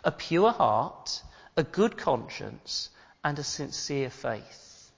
a 0.05 0.13
pure 0.13 0.53
heart, 0.53 1.23
a 1.57 1.65
good 1.65 1.97
conscience, 1.97 2.91
and 3.25 3.39
a 3.39 3.43
sincere 3.43 4.09
faith. 4.09 4.93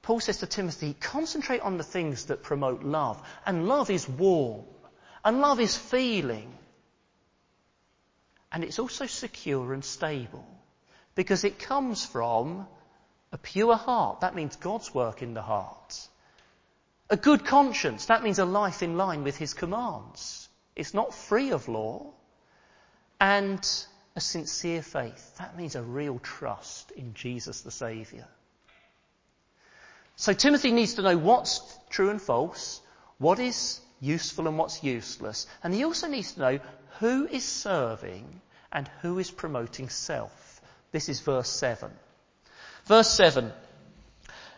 Paul 0.00 0.20
says 0.20 0.38
to 0.38 0.46
Timothy, 0.46 0.96
concentrate 0.98 1.60
on 1.60 1.76
the 1.76 1.84
things 1.84 2.26
that 2.26 2.42
promote 2.42 2.84
love. 2.84 3.22
And 3.44 3.68
love 3.68 3.90
is 3.90 4.08
warm. 4.08 4.64
And 5.24 5.40
love 5.40 5.60
is 5.60 5.76
feeling. 5.76 6.52
And 8.52 8.62
it's 8.62 8.78
also 8.78 9.06
secure 9.06 9.72
and 9.72 9.84
stable 9.84 10.46
because 11.14 11.44
it 11.44 11.58
comes 11.58 12.04
from 12.04 12.66
a 13.32 13.38
pure 13.38 13.76
heart. 13.76 14.20
That 14.20 14.34
means 14.34 14.56
God's 14.56 14.94
work 14.94 15.22
in 15.22 15.34
the 15.34 15.42
heart. 15.42 16.08
A 17.10 17.16
good 17.16 17.44
conscience. 17.44 18.06
That 18.06 18.22
means 18.22 18.38
a 18.38 18.44
life 18.44 18.82
in 18.82 18.96
line 18.96 19.24
with 19.24 19.36
His 19.36 19.54
commands. 19.54 20.48
It's 20.76 20.94
not 20.94 21.14
free 21.14 21.50
of 21.50 21.68
law. 21.68 22.12
And 23.20 23.66
a 24.16 24.20
sincere 24.20 24.82
faith. 24.82 25.36
That 25.38 25.56
means 25.56 25.74
a 25.74 25.82
real 25.82 26.18
trust 26.18 26.90
in 26.92 27.14
Jesus 27.14 27.62
the 27.62 27.70
Saviour. 27.70 28.26
So 30.16 30.32
Timothy 30.32 30.70
needs 30.70 30.94
to 30.94 31.02
know 31.02 31.18
what's 31.18 31.60
true 31.90 32.10
and 32.10 32.22
false, 32.22 32.80
what 33.18 33.40
is 33.40 33.80
useful 34.04 34.46
and 34.46 34.58
what's 34.58 34.84
useless. 34.84 35.46
And 35.62 35.72
he 35.72 35.84
also 35.84 36.08
needs 36.08 36.32
to 36.32 36.40
know 36.40 36.60
who 37.00 37.26
is 37.26 37.44
serving 37.44 38.40
and 38.70 38.88
who 39.00 39.18
is 39.18 39.30
promoting 39.30 39.88
self. 39.88 40.60
This 40.92 41.08
is 41.08 41.20
verse 41.20 41.48
7. 41.48 41.90
Verse 42.86 43.10
7. 43.10 43.52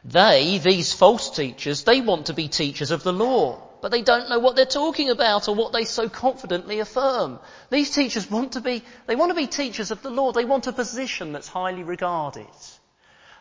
They, 0.04 0.58
these 0.58 0.92
false 0.92 1.30
teachers, 1.30 1.84
they 1.84 2.00
want 2.00 2.26
to 2.26 2.34
be 2.34 2.48
teachers 2.48 2.90
of 2.90 3.02
the 3.02 3.12
law, 3.12 3.60
but 3.82 3.90
they 3.90 4.02
don't 4.02 4.28
know 4.28 4.38
what 4.38 4.54
they're 4.54 4.64
talking 4.64 5.10
about 5.10 5.48
or 5.48 5.54
what 5.54 5.72
they 5.72 5.84
so 5.84 6.08
confidently 6.08 6.80
affirm. 6.80 7.40
These 7.70 7.90
teachers 7.90 8.30
want 8.30 8.52
to 8.52 8.60
be, 8.60 8.84
they 9.06 9.16
want 9.16 9.30
to 9.30 9.34
be 9.34 9.46
teachers 9.46 9.90
of 9.90 10.02
the 10.02 10.10
law. 10.10 10.32
They 10.32 10.44
want 10.44 10.66
a 10.66 10.72
position 10.72 11.32
that's 11.32 11.48
highly 11.48 11.82
regarded. 11.82 12.46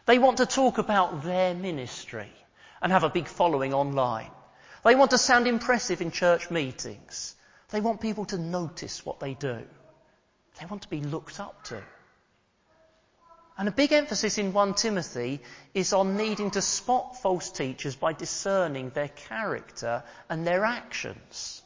They 0.06 0.18
want 0.18 0.38
to 0.38 0.46
talk 0.46 0.78
about 0.78 1.24
their 1.24 1.54
ministry 1.54 2.32
and 2.82 2.92
have 2.92 3.04
a 3.04 3.10
big 3.10 3.28
following 3.28 3.74
online. 3.74 4.32
They 4.86 4.94
want 4.94 5.12
to 5.12 5.18
sound 5.18 5.48
impressive 5.48 6.00
in 6.00 6.12
church 6.12 6.52
meetings. 6.52 7.36
They 7.72 7.82
want 7.82 8.02
people 8.02 8.26
to 8.26 8.38
notice 8.38 9.04
what 9.04 9.20
they 9.20 9.34
do. 9.34 9.64
They 10.60 10.66
want 10.68 10.84
to 10.84 10.90
be 10.90 11.02
looked 11.02 11.40
up 11.40 11.64
to. 11.66 11.82
And 13.58 13.68
a 13.68 13.72
big 13.72 13.92
emphasis 13.92 14.38
in 14.38 14.54
1 14.54 14.76
Timothy 14.76 15.42
is 15.74 15.92
on 15.92 16.18
needing 16.18 16.52
to 16.52 16.62
spot 16.62 17.20
false 17.20 17.50
teachers 17.50 17.96
by 17.96 18.14
discerning 18.14 18.92
their 18.92 19.08
character 19.08 20.04
and 20.30 20.46
their 20.46 20.64
actions. 20.64 21.64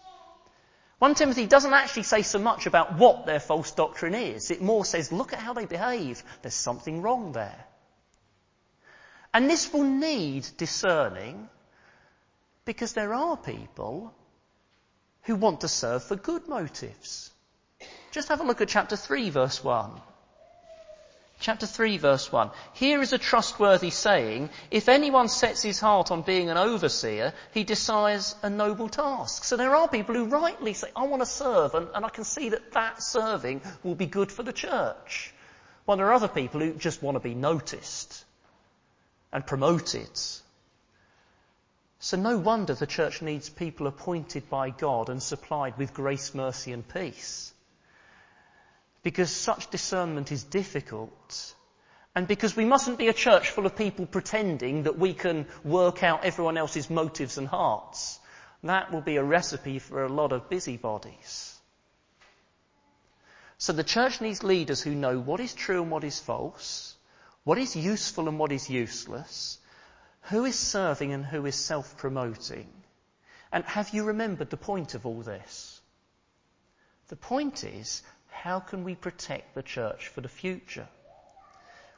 1 0.99 1.15
Timothy 1.15 1.45
doesn't 1.45 1.73
actually 1.73 2.03
say 2.03 2.21
so 2.21 2.39
much 2.39 2.67
about 2.67 2.97
what 2.97 3.25
their 3.25 3.41
false 3.41 3.71
doctrine 3.71 4.15
is. 4.15 4.49
It 4.49 4.61
more 4.61 4.85
says, 4.85 5.11
look 5.11 5.33
at 5.33 5.39
how 5.39 5.51
they 5.53 5.65
behave. 5.65 6.23
There's 6.41 6.53
something 6.53 7.01
wrong 7.01 7.33
there. 7.33 7.65
And 9.33 9.49
this 9.49 9.73
will 9.73 9.83
need 9.83 10.47
discerning 10.57 11.49
because 12.69 12.93
there 12.93 13.15
are 13.15 13.35
people 13.35 14.13
who 15.23 15.35
want 15.35 15.61
to 15.61 15.67
serve 15.67 16.03
for 16.03 16.15
good 16.15 16.47
motives. 16.47 17.31
Just 18.11 18.27
have 18.27 18.41
a 18.41 18.43
look 18.43 18.61
at 18.61 18.67
chapter 18.67 18.95
3 18.95 19.31
verse 19.31 19.63
1. 19.63 19.89
Chapter 21.39 21.65
3 21.65 21.97
verse 21.97 22.31
1. 22.31 22.51
Here 22.73 23.01
is 23.01 23.11
a 23.11 23.17
trustworthy 23.17 23.89
saying, 23.89 24.51
if 24.69 24.87
anyone 24.87 25.29
sets 25.29 25.63
his 25.63 25.79
heart 25.79 26.11
on 26.11 26.21
being 26.21 26.51
an 26.51 26.57
overseer, 26.57 27.33
he 27.55 27.63
desires 27.63 28.35
a 28.43 28.51
noble 28.51 28.87
task. 28.87 29.45
So 29.45 29.57
there 29.57 29.75
are 29.75 29.87
people 29.87 30.13
who 30.13 30.25
rightly 30.25 30.75
say, 30.75 30.89
I 30.95 31.07
want 31.07 31.23
to 31.23 31.25
serve, 31.25 31.73
and, 31.73 31.87
and 31.95 32.05
I 32.05 32.09
can 32.09 32.23
see 32.23 32.49
that 32.49 32.73
that 32.73 33.01
serving 33.01 33.61
will 33.81 33.95
be 33.95 34.05
good 34.05 34.31
for 34.31 34.43
the 34.43 34.53
church. 34.53 35.33
While 35.85 35.97
there 35.97 36.05
are 36.05 36.13
other 36.13 36.27
people 36.27 36.61
who 36.61 36.73
just 36.75 37.01
want 37.01 37.15
to 37.15 37.19
be 37.19 37.33
noticed 37.33 38.25
and 39.33 39.43
promoted. 39.43 40.11
So 41.99 42.17
no 42.17 42.37
wonder 42.37 42.73
the 42.73 42.87
church 42.87 43.21
needs 43.21 43.49
people 43.49 43.87
appointed 43.87 44.49
by 44.49 44.69
God 44.69 45.09
and 45.09 45.21
supplied 45.21 45.77
with 45.77 45.93
grace, 45.93 46.33
mercy 46.33 46.71
and 46.71 46.87
peace 46.87 47.53
because 49.03 49.31
such 49.31 49.69
discernment 49.69 50.31
is 50.31 50.43
difficult. 50.43 51.53
And 52.15 52.27
because 52.27 52.55
we 52.55 52.65
mustn't 52.65 52.97
be 52.97 53.07
a 53.07 53.13
church 53.13 53.49
full 53.51 53.65
of 53.65 53.75
people 53.75 54.05
pretending 54.05 54.83
that 54.83 54.97
we 54.97 55.13
can 55.13 55.45
work 55.63 56.03
out 56.03 56.25
everyone 56.25 56.57
else's 56.57 56.89
motives 56.89 57.37
and 57.37 57.47
hearts. 57.47 58.19
That 58.63 58.91
will 58.91 59.01
be 59.01 59.15
a 59.15 59.23
recipe 59.23 59.79
for 59.79 60.03
a 60.03 60.09
lot 60.09 60.33
of 60.33 60.49
busybodies. 60.49 61.55
So 63.57 63.73
the 63.73 63.83
church 63.83 64.21
needs 64.21 64.43
leaders 64.43 64.81
who 64.81 64.95
know 64.95 65.19
what 65.19 65.39
is 65.39 65.53
true 65.53 65.81
and 65.81 65.91
what 65.91 66.03
is 66.03 66.19
false, 66.19 66.95
what 67.43 67.57
is 67.57 67.75
useful 67.75 68.27
and 68.27 68.39
what 68.39 68.51
is 68.51 68.69
useless, 68.69 69.59
who 70.21 70.45
is 70.45 70.57
serving 70.57 71.13
and 71.13 71.25
who 71.25 71.45
is 71.45 71.55
self-promoting. 71.55 72.67
And 73.51 73.63
have 73.65 73.93
you 73.93 74.03
remembered 74.03 74.49
the 74.49 74.57
point 74.57 74.93
of 74.93 75.05
all 75.05 75.21
this? 75.21 75.81
The 77.07 77.15
point 77.15 77.63
is 77.63 78.03
how 78.29 78.59
can 78.59 78.83
we 78.83 78.95
protect 78.95 79.55
the 79.55 79.63
church 79.63 80.07
for 80.07 80.21
the 80.21 80.29
future? 80.29 80.87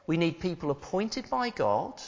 We 0.06 0.16
need 0.16 0.40
people 0.40 0.70
appointed 0.70 1.28
by 1.30 1.50
God, 1.50 2.00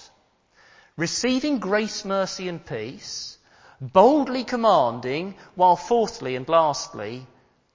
receiving 0.97 1.59
grace, 1.59 2.05
mercy 2.05 2.49
and 2.49 2.65
peace, 2.65 3.39
boldly 3.81 4.45
commanding, 4.45 5.35
while 5.55 5.77
fourthly 5.77 6.37
and 6.37 6.49
lastly, 6.49 7.27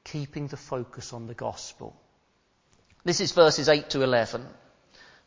keeping 0.03 0.47
the 0.47 0.57
focus 0.57 1.13
on 1.13 1.27
the 1.27 1.33
gospel. 1.33 1.95
This 3.03 3.21
is 3.21 3.31
verses 3.31 3.69
8 3.69 3.91
to 3.91 4.01
11. 4.01 4.45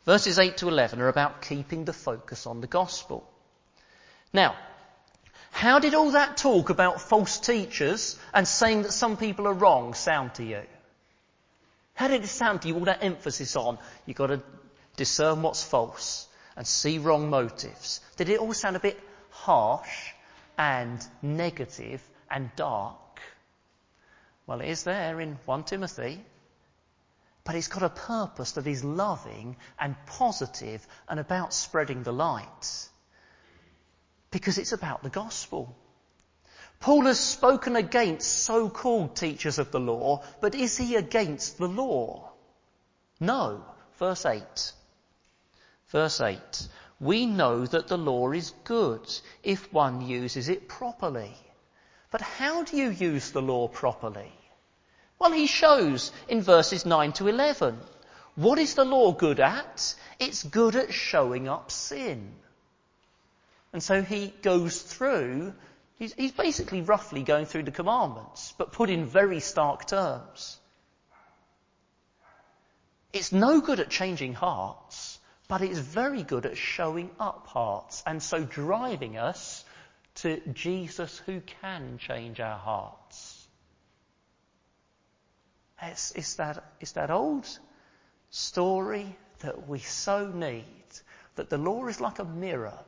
Verses 0.05 0.38
8 0.38 0.57
to 0.59 0.69
11 0.69 1.01
are 1.01 1.09
about 1.09 1.43
keeping 1.43 1.85
the 1.85 1.93
focus 1.93 2.47
on 2.47 2.61
the 2.61 2.67
gospel. 2.67 3.29
Now, 4.33 4.57
how 5.53 5.79
did 5.79 5.95
all 5.95 6.12
that 6.12 6.37
talk 6.37 6.71
about 6.71 7.01
false 7.01 7.38
teachers 7.38 8.19
and 8.35 8.49
saying 8.49 8.83
that 8.83 8.93
some 8.93 9.17
people 9.17 9.47
are 9.47 9.53
wrong 9.53 9.95
sound 9.95 10.35
to 10.35 10.45
you? 10.45 10.62
How 11.95 12.09
did 12.09 12.25
it 12.25 12.29
sound 12.29 12.62
to 12.62 12.69
you? 12.69 12.75
All 12.75 12.87
that 12.87 13.05
emphasis 13.05 13.55
on 13.55 13.79
you've 14.07 14.17
got 14.17 14.29
to 14.29 14.43
discern 14.97 15.43
what's 15.43 15.62
false 15.62 16.27
and 16.57 16.67
see 16.67 16.99
wrong 16.99 17.31
motives. 17.31 18.01
Did 18.17 18.29
it 18.29 18.41
all 18.41 18.53
sound 18.55 18.77
a 18.77 18.81
bit 18.81 18.99
harsh 19.31 20.12
and 20.59 21.07
negative 21.21 22.03
and 22.31 22.51
dark? 22.57 23.21
Well, 24.47 24.61
it 24.61 24.69
is 24.69 24.83
there 24.83 25.21
in 25.21 25.38
1 25.45 25.65
Timothy. 25.65 26.25
But 27.44 27.57
it's 27.57 27.68
got 27.68 27.83
a 27.83 27.88
purpose 27.88 28.52
that 28.52 28.66
is 28.66 28.85
loving 28.85 29.57
and 29.78 29.96
positive 30.07 30.87
and 31.09 31.18
about 31.18 31.52
spreading 31.52 32.02
the 32.02 32.12
light. 32.12 32.88
Because 34.31 34.59
it's 34.59 34.72
about 34.72 35.02
the 35.02 35.11
gospel. 35.11 35.76
Paul 36.78 37.07
has 37.07 37.18
spoken 37.18 37.76
against 37.76 38.44
so-called 38.44 39.16
teachers 39.16 39.59
of 39.59 39.70
the 39.70 39.81
law, 39.81 40.24
but 40.40 40.55
is 40.55 40.76
he 40.76 40.96
against 40.96 41.59
the 41.59 41.68
law? 41.68 42.33
No. 43.20 43.64
Verse 43.98 44.26
8. 44.26 44.72
Verse 45.88 46.20
8. 46.20 46.68
We 46.98 47.26
know 47.26 47.66
that 47.66 47.88
the 47.88 47.98
law 47.98 48.33
is 48.33 48.52
good 48.64 49.09
if 49.42 49.72
one 49.72 50.00
uses 50.00 50.48
it 50.48 50.68
properly. 50.68 51.37
But 52.11 52.20
how 52.20 52.64
do 52.64 52.76
you 52.76 52.90
use 52.90 53.31
the 53.31 53.42
law 53.42 53.68
properly? 53.68 54.33
Well, 55.22 55.32
he 55.32 55.46
shows 55.46 56.11
in 56.26 56.42
verses 56.42 56.85
9 56.85 57.12
to 57.12 57.28
11. 57.28 57.78
What 58.35 58.58
is 58.58 58.74
the 58.74 58.85
law 58.85 59.12
good 59.12 59.38
at? 59.38 59.94
It's 60.18 60.42
good 60.42 60.76
at 60.76 60.92
showing 60.92 61.48
up 61.48 61.70
sin. 61.70 62.35
And 63.72 63.82
so 63.82 64.02
he 64.02 64.35
goes 64.42 64.82
through 64.82 65.54
He's, 66.02 66.14
he's 66.14 66.32
basically 66.32 66.80
roughly 66.82 67.22
going 67.22 67.46
through 67.46 67.62
the 67.62 67.70
commandments, 67.70 68.52
but 68.58 68.72
put 68.72 68.90
in 68.90 69.06
very 69.06 69.38
stark 69.38 69.87
terms. 69.87 70.58
It's 73.12 73.30
no 73.30 73.61
good 73.61 73.78
at 73.78 73.88
changing 73.88 74.35
hearts, 74.35 75.20
but 75.46 75.62
it's 75.62 75.78
very 75.78 76.24
good 76.24 76.44
at 76.44 76.56
showing 76.56 77.08
up 77.20 77.46
hearts 77.46 78.02
and 78.04 78.20
so 78.20 78.42
driving 78.42 79.16
us 79.16 79.64
to 80.16 80.40
Jesus 80.52 81.18
who 81.18 81.40
can 81.62 81.98
change 81.98 82.40
our 82.40 82.58
hearts. 82.58 83.32
It's, 85.83 86.12
it's, 86.12 86.35
that, 86.35 86.64
it's 86.81 86.92
that 86.92 87.11
old 87.11 87.47
story 88.31 89.16
that 89.40 89.68
we 89.68 89.81
so 89.81 90.29
need 90.29 90.64
that 91.35 91.51
the 91.51 91.59
law 91.59 91.87
is 91.87 92.01
like 92.01 92.18
a 92.18 92.25
mirror 92.25 92.79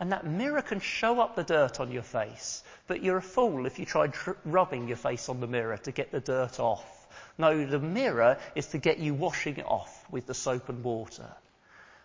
and 0.00 0.12
that 0.12 0.24
mirror 0.24 0.62
can 0.62 0.78
show 0.78 1.20
up 1.20 1.34
the 1.34 1.42
dirt 1.42 1.80
on 1.80 1.90
your 1.90 2.04
face, 2.04 2.62
but 2.86 3.02
you're 3.02 3.16
a 3.16 3.22
fool 3.22 3.66
if 3.66 3.78
you 3.80 3.84
try 3.84 4.06
dr- 4.06 4.36
rubbing 4.44 4.86
your 4.86 4.96
face 4.96 5.28
on 5.28 5.40
the 5.40 5.46
mirror 5.48 5.76
to 5.78 5.92
get 5.92 6.12
the 6.12 6.20
dirt 6.20 6.60
off. 6.60 7.08
No, 7.36 7.66
the 7.66 7.80
mirror 7.80 8.38
is 8.54 8.68
to 8.68 8.78
get 8.78 8.98
you 8.98 9.14
washing 9.14 9.56
it 9.56 9.66
off 9.66 10.04
with 10.10 10.26
the 10.26 10.34
soap 10.34 10.68
and 10.68 10.84
water. 10.84 11.28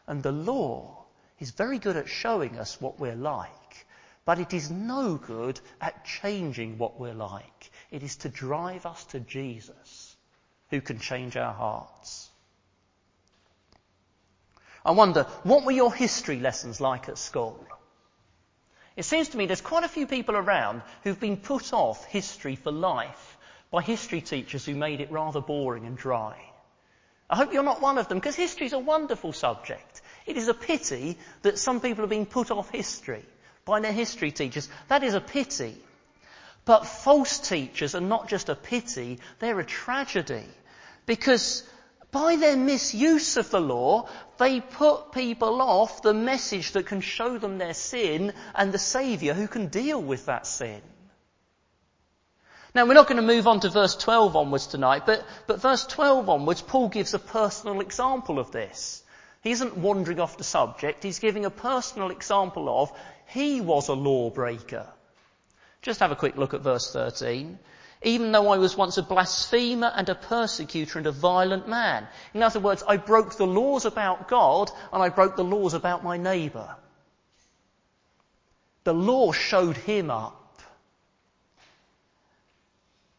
And 0.07 0.23
the 0.23 0.31
law 0.31 1.05
is 1.39 1.51
very 1.51 1.77
good 1.77 1.95
at 1.95 2.09
showing 2.09 2.57
us 2.57 2.81
what 2.81 2.99
we're 2.99 3.15
like, 3.15 3.85
but 4.25 4.39
it 4.39 4.53
is 4.53 4.71
no 4.71 5.15
good 5.15 5.59
at 5.79 6.03
changing 6.03 6.79
what 6.79 6.99
we're 6.99 7.13
like. 7.13 7.69
It 7.91 8.01
is 8.01 8.15
to 8.17 8.29
drive 8.29 8.87
us 8.87 9.03
to 9.05 9.19
Jesus, 9.19 10.02
who 10.73 10.81
can 10.81 10.97
change 10.97 11.37
our 11.37 11.53
hearts. 11.53 12.31
I 14.83 14.89
wonder, 14.89 15.27
what 15.43 15.65
were 15.65 15.71
your 15.71 15.93
history 15.93 16.39
lessons 16.39 16.81
like 16.81 17.07
at 17.09 17.19
school? 17.19 17.63
It 18.95 19.05
seems 19.05 19.29
to 19.29 19.37
me 19.37 19.45
there's 19.45 19.61
quite 19.61 19.83
a 19.83 19.87
few 19.87 20.07
people 20.07 20.35
around 20.35 20.81
who've 21.03 21.19
been 21.19 21.37
put 21.37 21.73
off 21.73 22.05
history 22.05 22.55
for 22.55 22.71
life 22.71 23.37
by 23.69 23.83
history 23.83 24.19
teachers 24.19 24.65
who 24.65 24.73
made 24.73 24.99
it 24.99 25.11
rather 25.11 25.41
boring 25.41 25.85
and 25.85 25.95
dry. 25.95 26.37
I 27.29 27.35
hope 27.35 27.53
you're 27.53 27.61
not 27.61 27.81
one 27.81 27.99
of 27.99 28.07
them 28.07 28.17
because 28.17 28.35
history 28.35 28.65
is 28.65 28.73
a 28.73 28.79
wonderful 28.79 29.31
subject. 29.31 30.01
It 30.25 30.37
is 30.37 30.47
a 30.47 30.55
pity 30.55 31.19
that 31.43 31.59
some 31.59 31.81
people 31.81 32.01
have 32.01 32.09
been 32.09 32.25
put 32.25 32.49
off 32.49 32.71
history 32.71 33.23
by 33.63 33.79
their 33.79 33.93
history 33.93 34.31
teachers. 34.31 34.69
That 34.87 35.03
is 35.03 35.13
a 35.13 35.21
pity. 35.21 35.77
But 36.65 36.87
false 36.87 37.37
teachers 37.37 37.93
are 37.93 38.01
not 38.01 38.27
just 38.27 38.49
a 38.49 38.55
pity, 38.55 39.19
they're 39.37 39.59
a 39.59 39.65
tragedy. 39.65 40.47
Because 41.05 41.63
by 42.11 42.35
their 42.35 42.55
misuse 42.55 43.37
of 43.37 43.49
the 43.49 43.59
law, 43.59 44.07
they 44.37 44.61
put 44.61 45.11
people 45.11 45.61
off 45.61 46.01
the 46.01 46.13
message 46.13 46.71
that 46.73 46.85
can 46.85 47.01
show 47.01 47.37
them 47.37 47.57
their 47.57 47.73
sin 47.73 48.33
and 48.53 48.71
the 48.71 48.79
Saviour 48.79 49.33
who 49.33 49.47
can 49.47 49.67
deal 49.67 50.01
with 50.01 50.27
that 50.27 50.45
sin. 50.45 50.81
Now 52.75 52.85
we're 52.85 52.93
not 52.93 53.07
going 53.07 53.21
to 53.21 53.35
move 53.35 53.47
on 53.47 53.59
to 53.61 53.69
verse 53.69 53.95
12 53.95 54.35
onwards 54.35 54.67
tonight, 54.67 55.05
but, 55.05 55.25
but 55.45 55.61
verse 55.61 55.85
12 55.85 56.29
onwards, 56.29 56.61
Paul 56.61 56.89
gives 56.89 57.13
a 57.13 57.19
personal 57.19 57.81
example 57.81 58.39
of 58.39 58.51
this. 58.51 59.03
He 59.41 59.51
isn't 59.51 59.77
wandering 59.77 60.19
off 60.19 60.37
the 60.37 60.43
subject, 60.43 61.03
he's 61.03 61.19
giving 61.19 61.45
a 61.45 61.51
personal 61.51 62.11
example 62.11 62.81
of 62.81 62.91
he 63.27 63.61
was 63.61 63.89
a 63.89 63.93
lawbreaker. 63.93 64.87
Just 65.81 65.99
have 65.99 66.11
a 66.11 66.15
quick 66.15 66.37
look 66.37 66.53
at 66.53 66.61
verse 66.61 66.91
13 66.93 67.59
even 68.03 68.31
though 68.31 68.49
I 68.49 68.57
was 68.57 68.77
once 68.77 68.97
a 68.97 69.03
blasphemer 69.03 69.91
and 69.95 70.07
a 70.09 70.15
persecutor 70.15 70.97
and 70.97 71.07
a 71.07 71.11
violent 71.11 71.67
man. 71.67 72.07
In 72.33 72.43
other 72.43 72.59
words, 72.59 72.83
I 72.87 72.97
broke 72.97 73.35
the 73.35 73.47
laws 73.47 73.85
about 73.85 74.27
God 74.27 74.71
and 74.91 75.01
I 75.01 75.09
broke 75.09 75.35
the 75.35 75.43
laws 75.43 75.73
about 75.73 76.03
my 76.03 76.17
neighbour. 76.17 76.75
The 78.83 78.93
law 78.93 79.31
showed 79.31 79.77
him 79.77 80.11
up. 80.11 80.61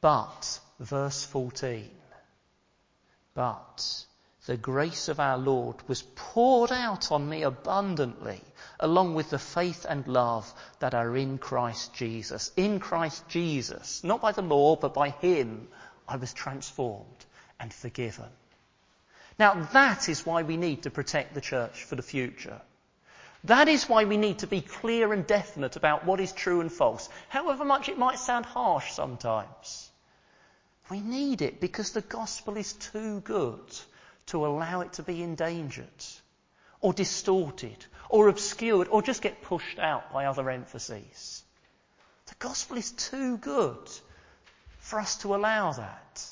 But, 0.00 0.60
verse 0.78 1.24
14, 1.24 1.90
but 3.32 4.04
the 4.46 4.56
grace 4.58 5.08
of 5.08 5.20
our 5.20 5.38
Lord 5.38 5.76
was 5.88 6.02
poured 6.16 6.70
out 6.70 7.10
on 7.10 7.26
me 7.26 7.42
abundantly, 7.44 8.42
along 8.78 9.14
with 9.14 9.30
the 9.30 9.38
faith 9.38 9.86
and 9.88 10.06
love 10.06 10.52
that 10.80 10.92
are 10.92 11.16
in 11.16 11.38
Christ 11.38 11.94
Jesus. 11.94 12.50
In 12.54 12.78
Christ 12.78 13.26
Jesus, 13.26 14.04
not 14.04 14.20
by 14.20 14.32
the 14.32 14.42
law, 14.42 14.76
but 14.76 14.92
by 14.92 15.10
Him, 15.10 15.68
I 16.06 16.16
was 16.16 16.34
transformed 16.34 17.24
and 17.58 17.72
forgiven. 17.72 18.28
Now 19.38 19.54
that 19.72 20.10
is 20.10 20.26
why 20.26 20.42
we 20.42 20.58
need 20.58 20.82
to 20.82 20.90
protect 20.90 21.32
the 21.32 21.40
church 21.40 21.84
for 21.84 21.96
the 21.96 22.02
future. 22.02 22.60
That 23.44 23.68
is 23.68 23.88
why 23.88 24.04
we 24.04 24.18
need 24.18 24.40
to 24.40 24.46
be 24.46 24.60
clear 24.60 25.14
and 25.14 25.26
definite 25.26 25.76
about 25.76 26.04
what 26.04 26.20
is 26.20 26.32
true 26.32 26.60
and 26.60 26.70
false, 26.70 27.08
however 27.30 27.64
much 27.64 27.88
it 27.88 27.98
might 27.98 28.18
sound 28.18 28.44
harsh 28.44 28.92
sometimes. 28.92 29.90
We 30.90 31.00
need 31.00 31.40
it 31.40 31.60
because 31.60 31.92
the 31.92 32.02
gospel 32.02 32.58
is 32.58 32.74
too 32.74 33.20
good 33.20 33.64
to 34.26 34.46
allow 34.46 34.80
it 34.80 34.94
to 34.94 35.02
be 35.02 35.22
endangered 35.22 36.04
or 36.80 36.92
distorted 36.92 37.84
or 38.08 38.28
obscured 38.28 38.88
or 38.88 39.02
just 39.02 39.22
get 39.22 39.42
pushed 39.42 39.78
out 39.78 40.12
by 40.12 40.26
other 40.26 40.50
emphases. 40.50 41.42
The 42.26 42.34
gospel 42.38 42.76
is 42.78 42.92
too 42.92 43.36
good 43.38 43.88
for 44.78 45.00
us 45.00 45.16
to 45.18 45.34
allow 45.34 45.72
that. 45.72 46.26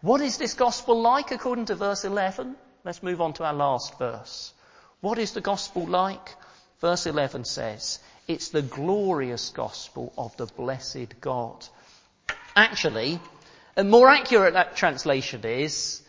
What 0.00 0.20
is 0.20 0.36
this 0.36 0.54
gospel 0.54 1.00
like 1.00 1.30
according 1.30 1.66
to 1.66 1.74
verse 1.74 2.04
11? 2.04 2.56
Let's 2.84 3.02
move 3.02 3.20
on 3.20 3.34
to 3.34 3.44
our 3.44 3.54
last 3.54 3.98
verse. 3.98 4.52
What 5.00 5.18
is 5.18 5.32
the 5.32 5.40
gospel 5.40 5.86
like? 5.86 6.34
Verse 6.80 7.06
11 7.06 7.44
says, 7.44 8.00
it's 8.26 8.48
the 8.48 8.62
glorious 8.62 9.50
gospel 9.50 10.12
of 10.18 10.36
the 10.36 10.46
blessed 10.46 11.20
God. 11.20 11.64
Actually, 12.56 13.20
a 13.76 13.84
more 13.84 14.08
accurate 14.08 14.76
translation 14.76 15.44
is, 15.44 16.02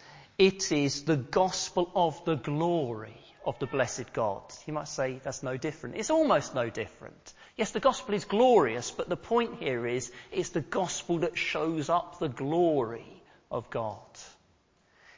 it 0.45 0.73
is 0.73 1.03
the 1.03 1.15
gospel 1.15 1.89
of 1.95 2.25
the 2.25 2.35
glory 2.35 3.17
of 3.45 3.57
the 3.59 3.65
blessed 3.65 4.11
God. 4.11 4.41
You 4.65 4.73
might 4.73 4.89
say 4.89 5.21
that's 5.23 5.41
no 5.41 5.55
different. 5.55 5.95
It's 5.95 6.09
almost 6.09 6.53
no 6.53 6.69
different. 6.69 7.33
Yes, 7.55 7.71
the 7.71 7.79
gospel 7.79 8.13
is 8.13 8.25
glorious, 8.25 8.91
but 8.91 9.07
the 9.07 9.15
point 9.15 9.55
here 9.59 9.87
is 9.87 10.11
it's 10.33 10.49
the 10.49 10.59
gospel 10.59 11.19
that 11.19 11.37
shows 11.37 11.87
up 11.89 12.19
the 12.19 12.27
glory 12.27 13.23
of 13.49 13.69
God. 13.69 14.01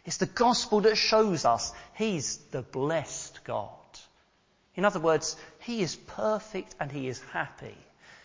It's 0.06 0.18
the 0.18 0.28
gospel 0.28 0.82
that 0.82 0.96
shows 0.96 1.44
us 1.44 1.74
He's 1.96 2.38
the 2.52 2.62
blessed 2.62 3.44
God. 3.46 3.70
In 4.76 4.86
other 4.86 5.00
words, 5.00 5.36
He 5.58 5.82
is 5.82 5.96
perfect 5.96 6.76
and 6.80 6.92
He 6.92 7.08
is 7.08 7.20
happy. 7.32 7.78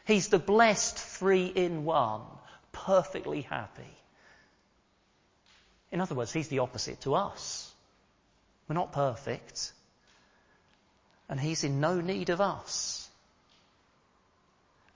He's 0.05 0.29
the 0.29 0.39
blessed 0.39 0.99
three 0.99 1.47
in 1.47 1.87
one, 1.87 2.21
perfectly 2.73 3.41
happy. 3.41 3.97
In 5.93 6.01
other 6.01 6.15
words, 6.15 6.33
he's 6.33 6.49
the 6.49 6.61
opposite 6.61 7.01
to 7.03 7.15
us. 7.15 7.73
We're 8.69 8.75
not 8.75 8.93
perfect. 8.93 9.73
And 11.29 11.41
he's 11.41 11.65
in 11.65 11.81
no 11.81 12.01
need 12.01 12.31
of 12.31 12.41
us. 12.41 13.09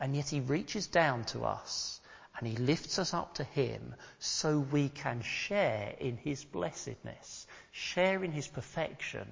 And 0.00 0.14
yet 0.14 0.28
he 0.28 0.40
reaches 0.40 0.86
down 0.86 1.24
to 1.26 1.44
us 1.44 2.00
and 2.38 2.48
he 2.48 2.56
lifts 2.56 2.98
us 2.98 3.14
up 3.14 3.34
to 3.34 3.44
him 3.44 3.94
so 4.18 4.58
we 4.58 4.88
can 4.88 5.22
share 5.22 5.94
in 6.00 6.16
his 6.16 6.44
blessedness, 6.44 7.46
share 7.70 8.24
in 8.24 8.32
his 8.32 8.48
perfection, 8.48 9.26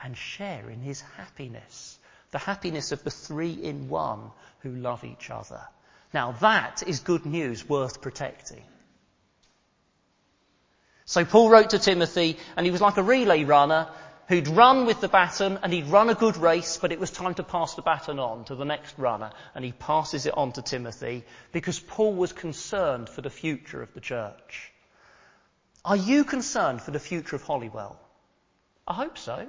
and 0.00 0.16
share 0.16 0.70
in 0.70 0.80
his 0.80 1.00
happiness. 1.00 1.98
The 2.30 2.38
happiness 2.38 2.92
of 2.92 3.04
the 3.04 3.10
three 3.10 3.52
in 3.52 3.88
one 3.88 4.30
who 4.60 4.70
love 4.70 5.04
each 5.04 5.30
other. 5.30 5.60
Now 6.14 6.32
that 6.40 6.82
is 6.86 7.00
good 7.00 7.26
news 7.26 7.68
worth 7.68 8.00
protecting. 8.00 8.64
So 11.08 11.24
Paul 11.24 11.48
wrote 11.48 11.70
to 11.70 11.78
Timothy, 11.78 12.36
and 12.54 12.66
he 12.66 12.70
was 12.70 12.82
like 12.82 12.98
a 12.98 13.02
relay 13.02 13.44
runner 13.44 13.88
who'd 14.28 14.46
run 14.46 14.84
with 14.84 15.00
the 15.00 15.08
baton 15.08 15.58
and 15.62 15.72
he'd 15.72 15.86
run 15.86 16.10
a 16.10 16.14
good 16.14 16.36
race, 16.36 16.76
but 16.76 16.92
it 16.92 17.00
was 17.00 17.10
time 17.10 17.32
to 17.36 17.42
pass 17.42 17.74
the 17.74 17.80
baton 17.80 18.18
on 18.18 18.44
to 18.44 18.54
the 18.54 18.66
next 18.66 18.98
runner, 18.98 19.30
and 19.54 19.64
he 19.64 19.72
passes 19.72 20.26
it 20.26 20.36
on 20.36 20.52
to 20.52 20.60
Timothy 20.60 21.24
because 21.50 21.80
Paul 21.80 22.12
was 22.12 22.34
concerned 22.34 23.08
for 23.08 23.22
the 23.22 23.30
future 23.30 23.80
of 23.80 23.94
the 23.94 24.02
church. 24.02 24.70
Are 25.82 25.96
you 25.96 26.24
concerned 26.24 26.82
for 26.82 26.90
the 26.90 27.00
future 27.00 27.36
of 27.36 27.42
Hollywell? 27.42 27.98
I 28.86 28.92
hope 28.92 29.16
so. 29.16 29.46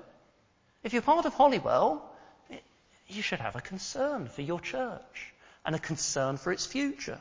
If 0.82 0.93
you're 0.93 1.02
part 1.02 1.26
of 1.26 1.34
Hollywell, 1.34 2.10
you 3.10 3.22
should 3.22 3.41
have 3.41 3.58
a 3.58 3.62
concern 3.62 4.30
for 4.30 4.43
your 4.43 4.62
church 4.62 5.34
and 5.65 5.76
a 5.76 5.80
concern 5.80 6.38
for 6.38 6.54
its 6.54 6.65
future. 6.65 7.19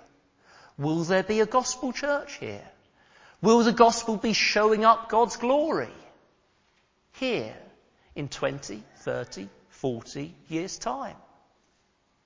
Will 0.76 1.02
there 1.02 1.24
be 1.24 1.40
a 1.40 1.46
gospel 1.46 1.92
church 1.92 2.36
here? 2.36 2.70
Will 3.40 3.62
the 3.62 3.72
gospel 3.72 4.16
be 4.16 4.32
showing 4.32 4.84
up 4.84 5.08
God's 5.08 5.36
glory 5.36 5.92
here 7.12 7.56
in 8.16 8.28
20, 8.28 8.82
30, 8.96 9.48
40 9.68 10.34
years 10.48 10.78
time? 10.78 11.16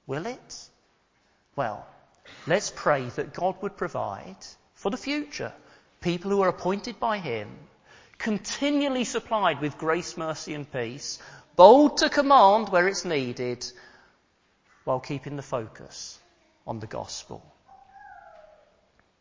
Will 0.07 0.27
it? 0.27 0.69
Well, 1.55 1.87
let's 2.47 2.73
pray 2.75 3.05
that 3.11 3.35
God 3.35 3.61
would 3.63 3.77
provide 3.77 4.37
for 4.75 4.91
the 4.91 4.97
future 4.97 5.53
people 6.01 6.31
who 6.31 6.41
are 6.41 6.49
appointed 6.49 6.99
by 6.99 7.19
Him, 7.19 7.49
continually 8.17 9.05
supplied 9.05 9.61
with 9.61 9.77
grace, 9.77 10.17
mercy 10.17 10.55
and 10.55 10.71
peace, 10.71 11.19
bold 11.57 11.99
to 11.99 12.09
command 12.09 12.71
where 12.71 12.89
it's 12.89 13.05
needed, 13.05 13.71
while 14.85 15.01
keeping 15.01 15.37
the 15.37 15.43
focus 15.43 16.19
on 16.67 16.81
the 16.81 16.87
gospel. 16.87 17.52